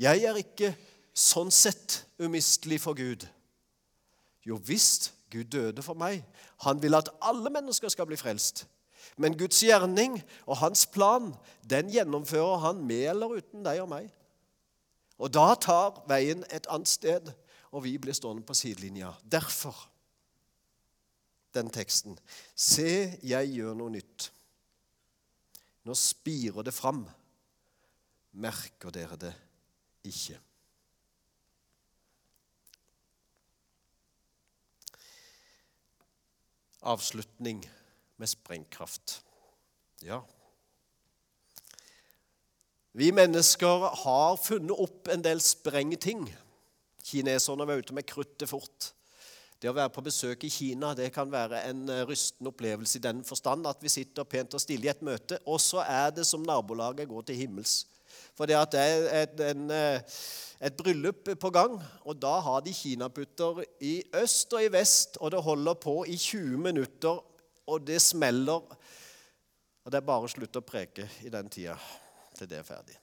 Jeg 0.00 0.24
er 0.26 0.40
ikke 0.40 0.72
sånn 1.14 1.52
sett 1.52 2.02
umistelig 2.20 2.80
for 2.82 2.96
Gud. 2.98 3.24
Jo 4.44 4.58
visst, 4.66 5.12
Gud 5.30 5.52
døde 5.52 5.84
for 5.84 5.96
meg. 5.96 6.24
Han 6.66 6.82
vil 6.82 6.98
at 6.98 7.08
alle 7.22 7.52
mennesker 7.52 7.92
skal 7.92 8.08
bli 8.08 8.18
frelst. 8.20 8.66
Men 9.16 9.36
Guds 9.38 9.60
gjerning 9.62 10.18
og 10.46 10.58
hans 10.60 10.84
plan, 10.90 11.30
den 11.68 11.92
gjennomfører 11.92 12.64
han 12.66 12.82
med 12.88 13.06
eller 13.12 13.38
uten 13.38 13.64
deg 13.64 13.80
og 13.84 13.92
meg. 13.92 14.10
Og 15.18 15.32
da 15.32 15.54
tar 15.60 16.02
veien 16.10 16.44
et 16.50 16.68
annet 16.72 16.90
sted, 16.90 17.32
og 17.72 17.84
vi 17.84 17.96
blir 18.00 18.16
stående 18.16 18.44
på 18.46 18.56
sidelinja. 18.56 19.12
Derfor 19.22 19.88
den 21.52 21.68
teksten. 21.72 22.16
Se, 22.56 23.18
jeg 23.22 23.50
gjør 23.52 23.76
noe 23.76 23.92
nytt. 23.92 24.30
Nå 25.84 25.96
spirer 25.98 26.64
det 26.64 26.72
fram. 26.72 27.04
Merker 28.32 28.94
dere 28.94 29.18
det 29.20 29.34
ikke? 30.08 30.38
avslutning 36.82 37.62
med 38.16 38.26
sprengkraft. 38.26 39.22
Ja. 40.02 40.20
Vi 42.92 43.08
mennesker 43.08 43.86
har 44.02 44.34
funnet 44.36 44.76
opp 44.76 45.08
en 45.08 45.22
del 45.24 45.38
sprengting. 45.40 46.26
Kineserne 47.02 47.64
var 47.64 47.80
ute 47.80 47.94
med 47.96 48.04
kruttet 48.04 48.50
fort. 48.50 48.90
Det 49.62 49.70
å 49.70 49.76
være 49.76 49.92
på 49.94 50.04
besøk 50.04 50.44
i 50.44 50.50
Kina 50.52 50.90
det 50.98 51.08
kan 51.14 51.30
være 51.32 51.62
en 51.70 51.86
eh, 51.88 52.02
rystende 52.04 52.50
opplevelse 52.50 52.98
i 52.98 53.04
den 53.04 53.22
forstand 53.24 53.68
at 53.70 53.80
vi 53.80 53.92
sitter 53.92 54.26
pent 54.28 54.58
og 54.58 54.60
stille 54.60 54.88
i 54.88 54.90
et 54.90 55.04
møte, 55.06 55.38
og 55.46 55.60
så 55.62 55.84
er 55.86 56.10
det 56.12 56.26
som 56.28 56.44
nabolaget 56.44 57.08
går 57.08 57.28
til 57.30 57.38
himmels. 57.44 57.76
For 58.36 58.50
det, 58.50 58.58
det 58.74 58.82
er 58.82 59.08
et, 59.22 59.42
en, 59.54 59.64
eh, 59.72 60.18
et, 60.60 60.76
bryllup 60.76 61.30
på 61.38 61.54
gang, 61.54 61.78
og 62.02 62.18
da 62.20 62.34
har 62.44 62.60
de 62.66 62.74
kinaputter 62.76 63.62
i 63.80 64.00
øst 64.20 64.52
og 64.52 64.66
i 64.66 64.72
vest, 64.74 65.16
og 65.22 65.32
det 65.32 65.46
holder 65.46 65.80
på 65.80 66.00
i 66.10 66.18
20 66.18 66.60
minutter, 66.68 67.24
og 67.64 67.86
det 67.86 68.02
smeller. 68.02 68.66
Og 69.82 69.90
det 69.90 70.02
er 70.02 70.10
bare 70.12 70.26
å 70.26 70.36
slutte 70.36 70.60
å 70.60 70.72
preke 70.74 71.06
i 71.22 71.32
den 71.32 71.48
tida 71.48 71.78
til 72.42 72.50
det 72.50 72.60
er 72.60 72.66
ferdig. 72.66 72.98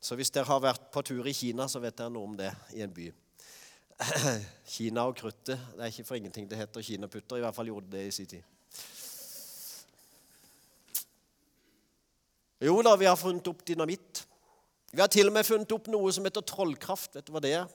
Så 0.00 0.14
hvis 0.14 0.30
dere 0.30 0.46
har 0.46 0.62
vært 0.62 0.90
på 0.94 1.02
tur 1.02 1.26
i 1.26 1.34
Kina, 1.34 1.66
så 1.68 1.82
vet 1.82 1.96
dere 1.98 2.12
noe 2.14 2.30
om 2.30 2.36
det 2.38 2.52
i 2.78 2.84
en 2.84 2.94
by. 2.94 3.08
Kina 4.74 5.08
og 5.10 5.16
kruttet. 5.18 5.58
Det 5.74 5.82
er 5.82 5.90
ikke 5.90 6.06
for 6.06 6.18
ingenting 6.18 6.46
det 6.50 6.60
heter 6.60 6.84
kinaputter. 6.86 7.40
I 7.40 7.42
hvert 7.42 7.56
fall 7.56 7.70
gjorde 7.72 7.90
det 7.96 8.04
i 8.06 8.14
sin 8.14 8.30
tid. 8.30 8.46
Jo 12.62 12.78
da, 12.82 12.94
vi 12.98 13.06
har 13.06 13.18
funnet 13.18 13.50
opp 13.50 13.64
dynamitt. 13.66 14.24
Vi 14.92 15.02
har 15.02 15.10
til 15.12 15.30
og 15.30 15.34
med 15.34 15.46
funnet 15.46 15.74
opp 15.74 15.90
noe 15.90 16.10
som 16.14 16.26
heter 16.26 16.46
trollkraft. 16.46 17.18
Vet 17.18 17.26
du 17.26 17.34
hva 17.34 17.42
det 17.42 17.54
er? 17.58 17.66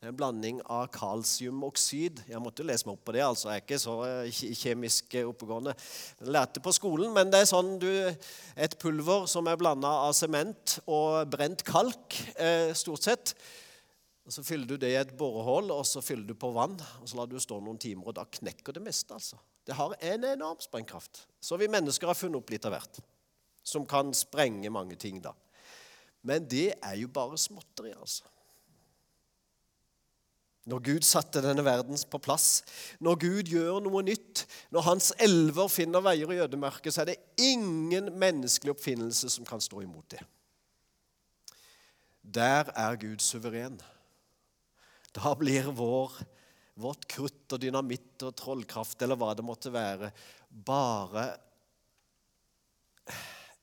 En 0.00 0.16
blanding 0.16 0.62
av 0.64 0.86
kalsiumoksid. 0.94 2.22
Jeg 2.30 2.40
måtte 2.40 2.64
lese 2.64 2.86
meg 2.88 2.94
opp 2.94 3.02
på 3.04 3.12
det. 3.12 3.20
altså. 3.20 3.50
Jeg 3.50 3.60
er 3.60 3.64
ikke 3.66 3.78
så 3.82 3.96
eh, 4.06 4.38
kjemisk 4.56 5.16
oppegående. 5.28 5.74
Jeg 6.22 6.32
lærte 6.32 6.62
på 6.64 6.72
skolen, 6.72 7.10
men 7.12 7.28
det 7.28 7.42
er 7.42 7.50
sånn 7.50 7.74
du, 7.82 7.90
et 8.56 8.76
pulver 8.80 9.26
som 9.28 9.50
er 9.52 9.60
blanda 9.60 9.90
av 10.06 10.14
sement 10.16 10.78
og 10.86 11.28
brent 11.34 11.66
kalk, 11.68 12.16
eh, 12.40 12.72
stort 12.72 13.04
sett. 13.04 13.34
Og 14.24 14.32
Så 14.32 14.46
fyller 14.46 14.72
du 14.72 14.80
det 14.80 14.94
i 14.94 14.96
et 15.02 15.12
borehull, 15.20 15.68
og 15.74 15.84
så 15.84 16.00
fyller 16.00 16.32
du 16.32 16.32
på 16.32 16.48
vann. 16.56 16.80
og 17.02 17.04
Så 17.04 17.20
lar 17.20 17.28
du 17.28 17.36
stå 17.36 17.60
noen 17.60 17.78
timer, 17.78 18.08
og 18.08 18.16
da 18.16 18.24
knekker 18.24 18.72
det 18.72 18.86
meste. 18.88 19.12
altså. 19.12 19.36
Det 19.68 19.76
har 19.76 19.92
en 20.00 20.24
enorm 20.24 20.64
sprengkraft. 20.64 21.26
Så 21.44 21.60
vi 21.60 21.68
mennesker 21.68 22.06
har 22.06 22.16
funnet 22.16 22.40
opp 22.40 22.48
litt 22.48 22.64
av 22.64 22.72
hvert. 22.72 23.04
Som 23.62 23.84
kan 23.84 24.14
sprenge 24.16 24.72
mange 24.72 24.96
ting, 24.96 25.20
da. 25.20 25.36
Men 26.24 26.48
det 26.48 26.70
er 26.80 26.96
jo 26.96 27.08
bare 27.08 27.36
småtteri, 27.36 27.92
altså. 27.92 28.24
Når 30.68 30.82
Gud 30.84 31.06
satte 31.08 31.40
denne 31.40 31.64
verden 31.64 31.96
på 32.10 32.20
plass, 32.20 32.60
når 33.00 33.16
Gud 33.22 33.48
gjør 33.48 33.78
noe 33.80 34.02
nytt, 34.04 34.44
når 34.74 34.84
Hans 34.90 35.08
elver 35.16 35.70
finner 35.72 36.04
veier 36.04 36.34
i 36.34 36.42
ødemarket, 36.44 36.92
så 36.92 37.02
er 37.02 37.12
det 37.12 37.22
ingen 37.40 38.10
menneskelig 38.20 38.74
oppfinnelse 38.74 39.30
som 39.32 39.48
kan 39.48 39.62
stå 39.64 39.80
imot 39.86 40.12
det. 40.12 40.20
Der 42.20 42.68
er 42.76 42.98
Gud 43.00 43.24
suveren. 43.24 43.80
Da 45.16 45.32
blir 45.34 45.72
vår, 45.74 46.12
vårt 46.78 47.08
krutt 47.10 47.56
og 47.56 47.62
dynamitt 47.62 48.22
og 48.28 48.36
trollkraft 48.38 49.00
eller 49.02 49.18
hva 49.18 49.32
det 49.34 49.46
måtte 49.46 49.72
være, 49.74 50.12
bare 50.50 51.24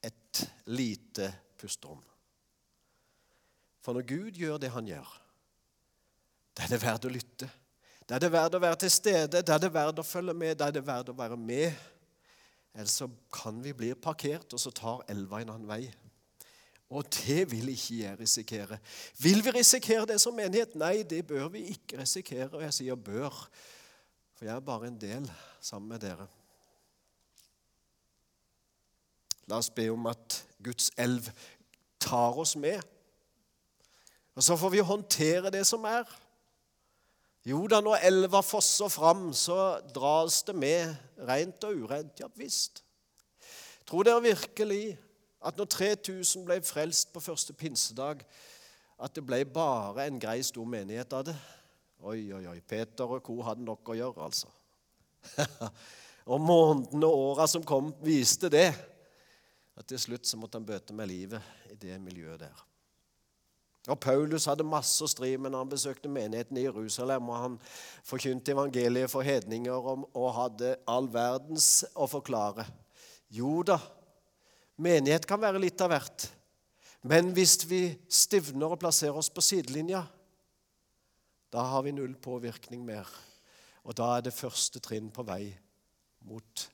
et 0.04 0.44
lite 0.66 1.30
pusterom. 1.62 2.02
For 3.86 3.96
når 3.96 4.10
Gud 4.10 4.42
gjør 4.42 4.60
det 4.60 4.74
han 4.74 4.90
gjør, 4.90 5.08
da 6.58 6.66
er 6.66 6.74
det 6.74 6.82
verdt 6.82 7.06
å 7.06 7.14
lytte. 7.14 7.50
Da 8.08 8.16
er 8.16 8.24
det 8.24 8.32
verdt 8.34 8.56
å 8.58 8.64
være 8.64 8.80
til 8.82 8.92
stede, 8.92 9.44
da 9.46 9.56
er 9.56 9.62
det 9.62 9.74
verdt 9.74 10.00
å 10.02 10.06
følge 10.08 10.34
med, 10.34 10.56
da 10.58 10.72
er 10.72 10.78
det 10.78 10.86
verdt 10.88 11.12
å 11.12 11.18
være 11.18 11.38
med. 11.38 11.76
Ellers 12.74 12.96
så 13.02 13.10
kan 13.34 13.60
vi 13.62 13.74
bli 13.78 13.92
parkert, 13.94 14.54
og 14.54 14.62
så 14.62 14.72
tar 14.74 15.04
elva 15.12 15.42
en 15.42 15.54
annen 15.54 15.70
vei. 15.70 15.84
Og 16.88 17.04
det 17.12 17.44
vil 17.52 17.68
ikke 17.74 18.00
jeg 18.00 18.20
risikere. 18.20 18.78
Vil 19.20 19.44
vi 19.44 19.52
risikere 19.52 20.08
det 20.08 20.22
som 20.24 20.36
menighet? 20.36 20.76
Nei, 20.80 21.02
det 21.04 21.26
bør 21.28 21.50
vi 21.52 21.66
ikke 21.74 22.00
risikere. 22.00 22.54
Og 22.54 22.64
jeg 22.64 22.74
sier 22.74 22.96
'bør', 22.96 23.50
for 24.36 24.46
jeg 24.46 24.56
er 24.56 24.60
bare 24.60 24.88
en 24.88 25.02
del 25.02 25.32
sammen 25.62 25.90
med 25.90 26.00
dere. 26.00 26.28
La 29.48 29.58
oss 29.58 29.70
be 29.70 29.90
om 29.90 30.06
at 30.06 30.46
Guds 30.64 30.92
elv 30.98 31.30
tar 32.00 32.40
oss 32.40 32.56
med. 32.56 32.82
Og 34.36 34.44
så 34.44 34.56
får 34.56 34.70
vi 34.70 34.80
håndtere 34.80 35.52
det 35.52 35.68
som 35.68 35.84
er. 35.84 36.04
Jo 37.48 37.62
da, 37.72 37.80
når 37.80 38.02
elva 38.04 38.42
fosser 38.44 38.92
fram, 38.92 39.30
så 39.32 39.78
dras 39.96 40.42
det 40.50 40.56
med, 40.58 40.96
rent 41.30 41.64
og 41.64 41.86
urent. 41.86 42.20
Ja 42.20 42.28
visst. 42.36 42.82
Tror 43.88 44.04
dere 44.04 44.26
virkelig 44.26 44.98
at 45.48 45.56
når 45.56 45.70
3000 45.72 46.44
ble 46.48 46.58
frelst 46.66 47.14
på 47.14 47.24
første 47.24 47.56
pinsedag, 47.56 48.26
at 49.00 49.16
det 49.16 49.24
ble 49.24 49.44
bare 49.46 50.08
en 50.10 50.20
grei, 50.20 50.42
stor 50.44 50.68
menighet 50.68 51.14
av 51.14 51.28
det. 51.30 51.38
Oi, 52.04 52.34
oi, 52.36 52.44
oi. 52.52 52.60
Peter 52.68 53.08
og 53.16 53.24
co. 53.24 53.40
hadde 53.46 53.64
nok 53.64 53.94
å 53.94 53.96
gjøre, 53.96 54.28
altså. 54.28 54.52
og 56.32 56.42
månedene 56.44 57.08
og 57.08 57.32
åra 57.32 57.48
som 57.48 57.64
kom, 57.64 57.94
viste 58.04 58.52
det. 58.52 58.70
At 59.78 59.88
til 59.88 60.02
slutt 60.02 60.28
så 60.28 60.40
måtte 60.42 60.60
han 60.60 60.68
bøte 60.68 60.98
med 60.98 61.08
livet 61.08 61.72
i 61.72 61.78
det 61.80 61.96
miljøet 62.02 62.44
der. 62.44 62.66
Og 63.88 64.00
Paulus 64.04 64.46
hadde 64.50 64.68
masse 64.68 65.00
å 65.04 65.08
stri 65.08 65.36
med 65.40 65.54
når 65.54 65.64
han 65.64 65.72
besøkte 65.72 66.12
menigheten 66.12 66.58
i 66.60 66.66
Jerusalem. 66.66 67.30
og 67.32 67.38
Han 67.44 67.60
forkynte 68.08 68.52
evangeliet 68.52 69.12
for 69.12 69.24
hedninger 69.24 69.92
og 69.96 70.34
hadde 70.36 70.76
all 70.92 71.08
verdens 71.12 71.86
å 71.96 72.10
forklare. 72.12 72.68
Jo 73.32 73.62
da, 73.68 73.80
Menighet 74.78 75.26
kan 75.26 75.42
være 75.42 75.62
litt 75.62 75.82
av 75.82 75.90
hvert. 75.90 76.28
Men 77.08 77.32
hvis 77.34 77.64
vi 77.66 77.82
stivner 78.14 78.76
og 78.76 78.82
plasserer 78.82 79.18
oss 79.18 79.32
på 79.34 79.42
sidelinja, 79.42 80.04
da 81.54 81.64
har 81.72 81.86
vi 81.86 81.96
null 81.96 82.14
påvirkning 82.22 82.84
mer. 82.86 83.10
Og 83.88 83.96
da 83.98 84.12
er 84.18 84.28
det 84.28 84.36
første 84.36 84.82
trinn 84.84 85.10
på 85.14 85.26
vei 85.26 85.50
mot 86.28 86.68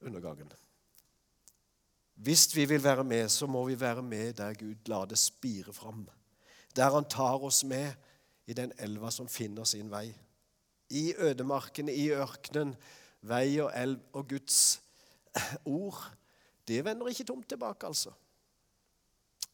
undergangen. 0.00 0.48
Hvis 2.22 2.46
vi 2.56 2.64
vil 2.64 2.84
være 2.84 3.04
med, 3.04 3.28
så 3.28 3.46
må 3.46 3.64
vi 3.66 3.80
være 3.80 4.02
med 4.02 4.32
der 4.38 4.54
Gud 4.54 4.74
lar 4.86 5.04
det 5.04 5.18
spire 5.18 5.72
fram. 5.72 6.08
Der 6.76 6.90
Han 6.90 7.04
tar 7.04 7.42
oss 7.42 7.64
med 7.64 7.92
i 8.46 8.52
den 8.52 8.72
elva 8.78 9.10
som 9.10 9.28
finner 9.28 9.64
sin 9.64 9.90
vei. 9.90 10.14
I 10.90 11.14
ødemarkene, 11.18 11.94
i 11.94 12.10
ørkenen, 12.10 12.76
vei 13.22 13.58
og 13.60 13.72
elv 13.74 13.98
og 14.12 14.28
Guds 14.28 14.82
ord 15.64 16.12
det 16.68 16.84
vender 16.84 17.08
ikke 17.10 17.24
tomt 17.24 17.48
tilbake, 17.48 17.86
altså. 17.86 18.12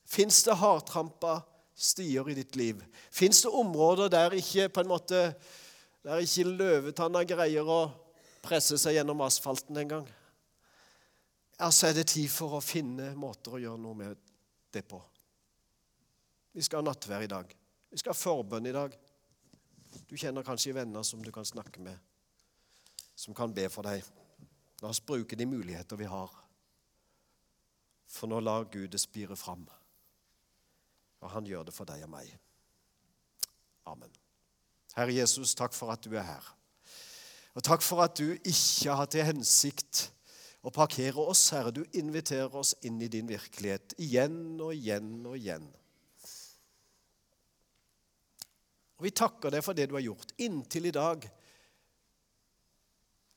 Fins 0.04 0.42
det 0.44 0.56
hardtrampa 0.56 1.40
stier 1.76 2.28
i 2.28 2.36
ditt 2.36 2.56
liv? 2.56 2.82
Fins 3.10 3.42
det 3.42 3.52
områder 3.52 4.08
der 4.12 4.36
ikke 4.36 4.68
på 4.68 4.84
en 4.84 4.92
måte, 4.92 5.22
der 6.04 6.20
ikke 6.20 6.44
løvetanna 6.44 7.24
greier 7.24 7.64
å 7.64 7.80
presse 8.44 8.76
seg 8.80 8.98
gjennom 8.98 9.24
asfalten 9.24 9.76
engang? 9.80 10.08
Ja, 11.58 11.70
så 11.74 11.88
er 11.88 11.96
det 11.96 12.06
tid 12.12 12.30
for 12.30 12.54
å 12.54 12.62
finne 12.62 13.10
måter 13.18 13.56
å 13.56 13.60
gjøre 13.62 13.82
noe 13.82 13.98
med 13.98 14.18
det 14.70 14.84
på. 14.86 15.00
Vi 16.54 16.62
skal 16.62 16.80
ha 16.80 16.86
nattvær 16.86 17.24
i 17.26 17.30
dag. 17.30 17.50
Vi 17.90 17.98
skal 17.98 18.14
ha 18.14 18.18
forbønn 18.18 18.68
i 18.70 18.74
dag. 18.74 18.94
Du 20.06 20.14
kjenner 20.14 20.46
kanskje 20.46 20.76
venner 20.76 21.02
som 21.02 21.22
du 21.24 21.32
kan 21.34 21.46
snakke 21.48 21.82
med, 21.82 21.96
som 23.18 23.34
kan 23.34 23.54
be 23.54 23.66
for 23.72 23.88
deg. 23.88 24.04
La 24.82 24.92
oss 24.92 25.02
bruke 25.02 25.36
de 25.36 25.48
muligheter 25.50 25.98
vi 25.98 26.06
har. 26.06 26.30
For 28.08 28.30
nå 28.30 28.38
lar 28.40 28.68
Gud 28.70 28.92
det 28.92 29.00
spire 29.02 29.36
fram. 29.36 29.66
Og 31.18 31.32
han 31.32 31.48
gjør 31.48 31.66
det 31.68 31.74
for 31.74 31.88
deg 31.88 32.04
og 32.06 32.12
meg. 32.12 32.30
Amen. 33.90 34.12
Herre 34.94 35.16
Jesus, 35.16 35.56
takk 35.58 35.74
for 35.74 35.90
at 35.90 36.06
du 36.06 36.14
er 36.14 36.26
her. 36.26 36.46
Og 37.58 37.64
takk 37.66 37.82
for 37.82 38.04
at 38.04 38.14
du 38.20 38.36
ikke 38.36 38.94
har 38.94 39.10
til 39.10 39.26
hensikt 39.26 40.06
å 40.62 40.72
parkere 40.74 41.22
oss, 41.22 41.44
Herre. 41.54 41.72
Du 41.72 41.84
inviterer 41.98 42.54
oss 42.58 42.74
inn 42.86 43.00
i 43.02 43.10
din 43.12 43.28
virkelighet 43.30 43.94
igjen 44.02 44.58
og 44.60 44.74
igjen 44.74 45.12
og 45.26 45.36
igjen. 45.38 45.68
Og 48.98 49.06
Vi 49.06 49.14
takker 49.14 49.54
deg 49.54 49.62
for 49.62 49.78
det 49.78 49.86
du 49.88 49.94
har 49.94 50.02
gjort 50.02 50.34
inntil 50.42 50.90
i 50.90 50.94
dag. 50.94 51.22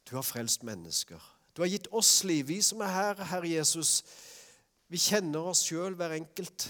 Du 0.10 0.16
har 0.18 0.26
frelst 0.26 0.66
mennesker. 0.66 1.22
Du 1.54 1.62
har 1.62 1.70
gitt 1.70 1.88
oss 1.94 2.24
liv, 2.24 2.48
vi 2.48 2.62
som 2.66 2.82
er 2.82 2.92
her, 2.96 3.24
Herre 3.30 3.52
Jesus. 3.52 4.02
Vi 4.90 5.00
kjenner 5.00 5.52
oss 5.52 5.62
sjøl, 5.68 5.94
hver 5.96 6.16
enkelt. 6.18 6.66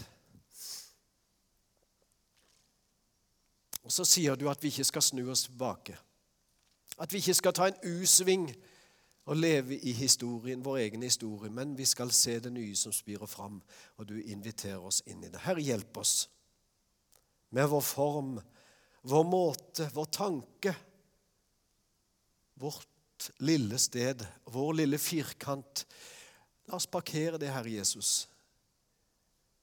Og 3.82 3.94
så 3.94 4.06
sier 4.06 4.36
du 4.38 4.50
at 4.52 4.62
vi 4.62 4.70
ikke 4.70 4.86
skal 4.86 5.06
snu 5.06 5.24
oss 5.32 5.48
tilbake. 5.48 5.96
At 7.02 7.14
vi 7.14 7.22
ikke 7.22 7.38
skal 7.40 7.56
ta 7.56 7.70
en 7.70 7.80
U-sving 7.88 8.50
og 9.30 9.38
leve 9.38 9.78
i 9.78 9.92
historien, 9.94 10.64
vår 10.64 10.78
egen 10.78 11.04
historie, 11.06 11.52
men 11.54 11.76
vi 11.78 11.86
skal 11.86 12.12
se 12.12 12.40
det 12.42 12.52
nye 12.54 12.76
som 12.76 12.94
spirer 12.96 13.30
fram, 13.30 13.60
og 13.98 14.08
du 14.10 14.16
inviterer 14.22 14.82
oss 14.82 15.04
inn 15.06 15.24
i 15.24 15.30
det. 15.30 15.44
Herre, 15.46 15.62
hjelp 15.62 15.98
oss 16.02 16.16
med 17.52 17.68
vår 17.70 17.84
form, 17.86 18.40
vår 19.02 19.28
måte, 19.28 19.90
vår 19.94 20.10
tanke, 20.14 20.74
vårt 22.62 23.32
lille 23.46 23.78
sted, 23.80 24.26
vår 24.50 24.74
lille 24.82 24.98
firkant. 24.98 25.86
La 26.70 26.78
oss 26.80 26.90
parkere 26.90 27.38
det, 27.42 27.52
Herre 27.54 27.78
Jesus, 27.78 28.28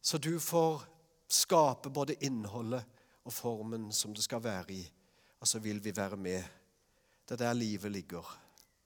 så 0.01 0.19
du 0.19 0.37
får 0.41 0.85
skape 1.29 1.91
både 1.93 2.17
innholdet 2.25 2.85
og 3.27 3.35
formen 3.35 3.91
som 3.93 4.15
det 4.15 4.25
skal 4.25 4.43
være 4.45 4.73
i. 4.73 4.85
Og 5.39 5.47
så 5.47 5.61
vil 5.63 5.83
vi 5.85 5.93
være 5.95 6.17
med. 6.17 6.45
Det 7.29 7.37
er 7.37 7.45
der 7.45 7.59
livet 7.59 7.93
ligger. 7.93 8.25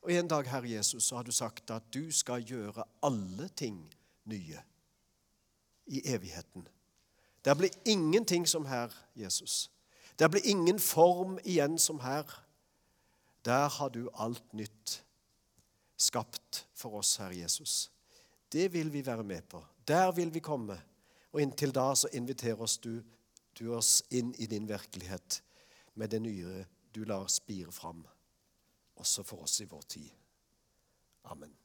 Og 0.02 0.12
En 0.12 0.28
dag, 0.28 0.50
Herre 0.50 0.70
Jesus, 0.70 1.04
så 1.04 1.16
har 1.16 1.22
du 1.22 1.32
sagt 1.32 1.70
at 1.70 1.82
du 1.94 2.10
skal 2.12 2.42
gjøre 2.42 2.84
alle 3.02 3.48
ting 3.48 3.94
nye 4.24 4.58
i 5.86 6.02
evigheten. 6.04 6.68
Det 7.44 7.56
blir 7.58 7.70
ingenting 7.84 8.48
som 8.48 8.66
her, 8.66 8.90
Jesus. 9.14 9.70
Det 10.18 10.30
blir 10.30 10.42
ingen 10.44 10.78
form 10.78 11.38
igjen 11.44 11.78
som 11.78 12.00
her. 12.00 12.44
Der 13.44 13.68
har 13.68 13.88
du 13.88 14.08
alt 14.14 14.54
nytt 14.54 15.04
skapt 15.96 16.66
for 16.74 16.98
oss, 16.98 17.16
Herre 17.16 17.36
Jesus. 17.36 17.90
Det 18.52 18.72
vil 18.72 18.92
vi 18.92 19.06
være 19.06 19.24
med 19.24 19.42
på. 19.42 19.64
Der 19.88 20.12
vil 20.12 20.34
vi 20.34 20.40
komme. 20.40 20.82
Og 21.32 21.42
inntil 21.42 21.74
da 21.74 21.94
så 21.94 22.08
inviterer 22.12 22.60
oss 22.60 22.78
du, 22.78 23.02
du 23.58 23.72
oss 23.74 24.02
inn 24.10 24.34
i 24.38 24.46
din 24.46 24.68
virkelighet 24.68 25.42
med 25.94 26.08
det 26.08 26.20
nye 26.22 26.66
du 26.94 27.04
lar 27.04 27.26
spire 27.26 27.72
fram, 27.72 28.04
også 28.96 29.22
for 29.22 29.42
oss 29.42 29.60
i 29.60 29.64
vår 29.64 29.80
tid. 29.80 30.10
Amen. 31.24 31.61